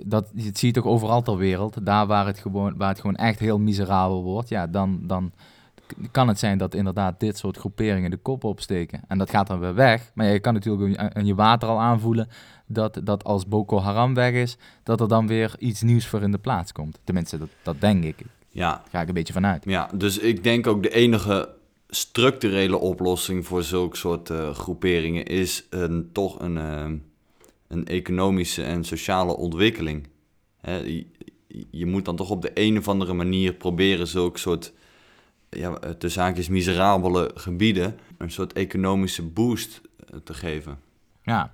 dat, 0.06 0.32
dat 0.34 0.58
zie 0.58 0.68
je 0.68 0.74
toch 0.74 0.86
overal 0.86 1.22
ter 1.22 1.38
wereld. 1.38 1.86
Daar 1.86 2.08
waar 2.08 2.26
het 2.26 2.40
gewoon, 2.40 2.78
waar 2.78 2.90
het 2.90 3.00
gewoon 3.00 3.16
echt 3.16 3.40
heel 3.40 3.60
miserabel 3.60 4.24
wordt, 4.24 4.50
ja, 4.50 4.68
dan, 4.68 5.00
dan 5.08 5.32
kan 6.12 6.28
het 6.28 6.40
zijn 6.40 6.58
dat 6.58 6.74
inderdaad 6.76 7.20
dit 7.20 7.38
soort 7.38 7.58
groeperingen 7.58 8.12
de 8.12 8.18
kop 8.18 8.44
opsteken. 8.44 9.02
En 9.08 9.18
dat 9.18 9.30
gaat 9.30 9.48
dan 9.48 9.60
weer 9.60 9.74
weg. 9.76 10.12
Maar 10.16 10.26
ja, 10.26 10.32
je 10.32 10.40
kan 10.40 10.54
natuurlijk 10.54 10.98
aan- 10.98 11.16
aan 11.16 11.26
je 11.26 11.36
water 11.36 11.70
al 11.70 11.80
aanvoelen 11.80 12.28
dat, 12.68 13.02
dat 13.04 13.24
als 13.24 13.48
Boko 13.48 13.80
Haram 13.80 14.14
weg 14.14 14.34
is, 14.34 14.58
dat 14.84 15.02
er 15.02 15.08
dan 15.08 15.28
weer 15.28 15.56
iets 15.60 15.82
nieuws 15.82 16.08
voor 16.08 16.22
in 16.22 16.32
de 16.32 16.38
plaats 16.38 16.72
komt. 16.72 17.00
Tenminste, 17.04 17.38
dat, 17.38 17.50
dat 17.64 17.82
denk 17.82 18.04
ik. 18.04 18.16
ja, 18.50 18.70
Daar 18.72 18.84
ga 18.92 19.02
ik 19.02 19.08
een 19.08 19.14
beetje 19.14 19.34
vanuit. 19.34 19.64
Ja, 19.66 19.90
dus 19.96 20.18
ik 20.18 20.44
denk 20.44 20.68
ook 20.68 20.84
de 20.84 20.94
enige 20.94 21.50
structurele 21.90 22.78
oplossing 22.78 23.46
voor 23.46 23.64
zulke 23.64 23.98
soort 23.98 24.30
eh, 24.30 24.50
groeperingen 24.54 25.26
is 25.26 25.66
een, 25.70 26.10
toch 26.12 26.40
een, 26.40 26.58
eh, 26.58 26.86
een 27.68 27.86
economische 27.88 28.64
en 28.64 28.84
sociale 28.84 29.38
ontwikkeling. 29.38 30.08
Hè, 30.62 30.78
je, 30.78 31.06
je 31.72 31.86
moet 31.86 32.06
dan 32.06 32.16
toch 32.16 32.30
op 32.30 32.42
de 32.42 32.52
een 32.54 32.78
of 32.78 32.88
andere 32.88 33.14
manier 33.14 33.54
proberen 33.54 34.08
zulke 34.08 34.40
soort, 34.40 34.74
ja, 35.58 35.80
de 35.98 36.10
zaakjes 36.10 36.50
miserabele 36.50 37.32
gebieden, 37.36 37.98
een 38.18 38.32
soort 38.32 38.54
economische 38.54 39.24
boost 39.24 39.82
eh, 40.10 40.20
te 40.24 40.34
geven. 40.34 40.78
Ja. 41.24 41.52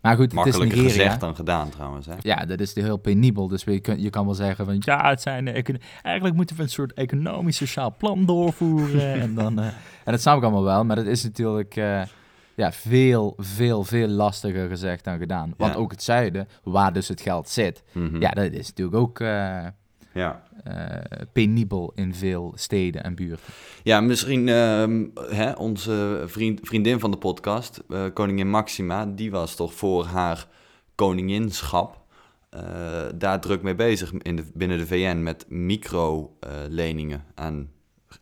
Maar 0.00 0.16
goed, 0.16 0.22
het 0.32 0.32
is 0.32 0.36
Makkelijker 0.52 0.76
Nigeria. 0.78 1.02
gezegd 1.02 1.20
dan 1.20 1.34
gedaan 1.36 1.68
trouwens. 1.68 2.06
Hè? 2.06 2.12
Ja, 2.20 2.44
dat 2.44 2.60
is 2.60 2.74
heel 2.74 2.96
penibel. 2.96 3.48
Dus 3.48 3.62
je 3.64 3.80
kan, 3.80 4.00
je 4.00 4.10
kan 4.10 4.24
wel 4.24 4.34
zeggen 4.34 4.64
van 4.64 4.76
ja, 4.78 5.08
het 5.08 5.20
zijn 5.22 5.48
eigenlijk 6.02 6.36
moeten 6.36 6.56
we 6.56 6.62
een 6.62 6.68
soort 6.68 6.92
economisch 6.92 7.56
sociaal 7.56 7.94
plan 7.98 8.24
doorvoeren. 8.26 9.20
en, 9.20 9.34
dan, 9.34 9.58
eh, 9.58 9.66
en 10.04 10.12
dat 10.12 10.20
snap 10.20 10.36
ik 10.36 10.42
allemaal 10.42 10.62
wel, 10.64 10.84
maar 10.84 10.96
dat 10.96 11.06
is 11.06 11.22
natuurlijk 11.22 11.76
eh, 11.76 12.02
ja, 12.54 12.72
veel, 12.72 13.34
veel, 13.38 13.84
veel 13.84 14.08
lastiger 14.08 14.68
gezegd 14.68 15.04
dan 15.04 15.18
gedaan. 15.18 15.54
Want 15.56 15.72
Ja. 15.72 15.78
ook 15.78 15.90
het 15.90 16.02
zuiden, 16.02 16.48
waar 16.62 16.92
dus 16.92 17.08
het 17.08 17.20
geld 17.20 17.48
zit, 17.48 17.82
Mhm. 17.92 18.20
ja, 18.20 18.30
dat 18.30 18.52
is 18.52 18.66
natuurlijk 18.68 18.96
ook 18.96 19.20
ja. 20.14 20.42
eh, 20.64 21.26
penibel 21.32 21.92
in 21.94 22.14
veel 22.14 22.52
steden 22.56 23.04
en 23.04 23.14
buurten. 23.14 23.52
Ja, 23.82 24.00
misschien 24.00 24.48
ehm, 24.48 25.04
hè, 25.14 25.52
onze 25.52 26.22
vriend, 26.26 26.60
vriendin 26.62 27.00
van 27.00 27.10
de 27.10 27.16
podcast, 27.16 27.82
eh, 27.88 28.04
koningin 28.12 28.50
Maxima, 28.50 29.06
die 29.06 29.30
was 29.30 29.54
toch 29.54 29.74
voor 29.74 30.04
haar 30.04 30.46
koninginschap 30.94 32.02
eh, 32.54 32.62
daar 33.14 33.40
druk 33.40 33.62
mee 33.62 33.74
bezig 33.74 34.12
in 34.12 34.36
de, 34.36 34.44
binnen 34.54 34.78
de 34.78 34.86
VN 34.86 35.22
met 35.22 35.46
microleningen 35.48 37.24
aan, 37.34 37.70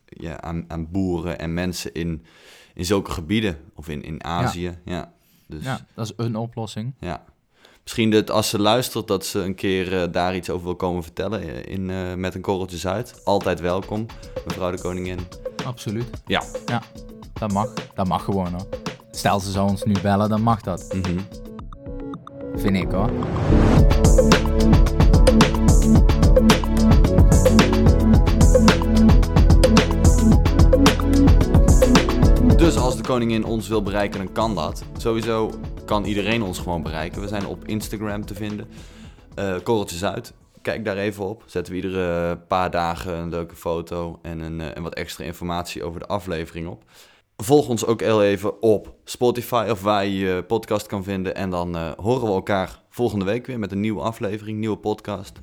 ja, 0.05 0.41
aan, 0.41 0.65
aan 0.67 0.91
boeren 0.91 1.39
en 1.39 1.53
mensen 1.53 1.93
in, 1.93 2.25
in 2.73 2.85
zulke 2.85 3.11
gebieden 3.11 3.57
of 3.75 3.89
in, 3.89 4.03
in 4.03 4.23
Azië. 4.23 4.77
Ja. 4.85 5.13
Dus, 5.47 5.63
Ja, 5.63 5.79
dat 5.93 6.05
is 6.05 6.13
een 6.25 6.35
oplossing. 6.35 6.93
ja. 6.99 7.23
Misschien 7.83 8.11
dat 8.11 8.31
als 8.31 8.49
ze 8.49 8.59
luistert, 8.59 9.07
dat 9.07 9.25
ze 9.25 9.39
een 9.39 9.55
keer 9.55 10.01
eh, 10.01 10.11
daar 10.11 10.35
iets 10.35 10.49
over 10.49 10.65
wil 10.65 10.75
komen 10.75 11.03
vertellen 11.03 11.41
eh, 11.41 11.73
in, 11.73 11.89
eh, 11.89 12.13
met 12.13 12.35
een 12.35 12.41
korreltje 12.41 12.77
Zuid. 12.77 13.21
Altijd 13.23 13.59
welkom, 13.59 14.05
mevrouw 14.45 14.71
de 14.71 14.81
koningin. 14.81 15.19
Absoluut. 15.65 16.09
Ja. 16.25 16.43
Ja, 16.65 16.81
dat 17.33 17.51
mag. 17.51 17.73
Dat 17.93 18.07
mag 18.07 18.23
gewoon 18.23 18.51
hoor. 18.51 18.67
Stel 19.11 19.39
ze 19.39 19.51
zou 19.51 19.69
ons 19.69 19.83
nu 19.83 19.93
bellen, 20.01 20.29
dan 20.29 20.41
mag 20.41 20.61
dat. 20.61 20.95
Mhm. 20.95 21.19
Vind 22.55 22.75
ik 22.75 22.91
hoor. 22.91 23.09
Dus 32.57 32.77
als 32.77 32.95
de 32.95 33.03
koningin 33.03 33.45
ons 33.45 33.67
wil 33.67 33.81
bereiken, 33.81 34.19
dan 34.19 34.31
kan 34.31 34.55
dat. 34.55 34.83
Sowieso 34.97 35.51
kan 35.85 36.05
iedereen 36.05 36.43
ons 36.43 36.59
gewoon 36.59 36.83
bereiken. 36.83 37.21
We 37.21 37.27
zijn 37.27 37.45
op 37.45 37.67
Instagram 37.67 38.25
te 38.25 38.35
vinden. 38.35 38.67
Eh 39.35 39.55
Korreltjes 39.63 40.03
uit. 40.03 40.33
Kijk 40.61 40.85
daar 40.85 40.97
even 40.97 41.27
op. 41.29 41.43
Zetten 41.45 41.73
we 41.73 41.81
iedere 41.81 42.37
paar 42.37 42.71
dagen 42.71 43.17
een 43.17 43.29
leuke 43.29 43.55
foto 43.55 44.19
en, 44.21 44.39
een, 44.39 44.61
eh, 44.61 44.77
en 44.77 44.83
wat 44.83 44.93
extra 44.93 45.23
informatie 45.23 45.83
over 45.83 45.99
de 45.99 46.07
aflevering 46.07 46.67
op. 46.67 46.83
Volg 47.37 47.67
ons 47.67 47.85
ook 47.85 48.01
heel 48.01 48.23
even 48.23 48.61
op 48.61 48.93
Spotify 49.03 49.67
of 49.69 49.81
waar 49.81 50.05
je 50.05 50.17
je 50.17 50.43
podcast 50.43 50.87
kan 50.87 51.03
vinden. 51.03 51.35
En 51.35 51.49
dan 51.49 51.75
eh, 51.75 51.91
horen 51.97 52.27
we 52.27 52.33
elkaar 52.33 52.81
volgende 52.89 53.25
week 53.25 53.45
weer 53.45 53.59
met 53.59 53.71
een 53.71 53.79
nieuwe 53.79 54.01
aflevering, 54.01 54.59
nieuwe 54.59 54.77
podcast. 54.77 55.41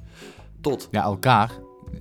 Tot. 0.61 0.89
Ja, 0.91 1.03
elkaar. 1.03 1.51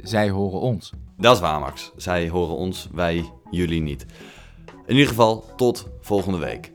Zij 0.02 0.30
horen 0.30 0.60
ons. 0.60 0.93
Dat 1.17 1.36
is 1.36 1.41
waar, 1.41 1.60
Max. 1.60 1.91
Zij 1.95 2.30
horen 2.30 2.56
ons, 2.56 2.89
wij 2.93 3.32
jullie 3.52 3.82
niet. 3.82 4.06
In 4.86 4.93
ieder 4.95 5.08
geval, 5.08 5.43
tot 5.56 5.88
volgende 6.02 6.38
week. 6.38 6.71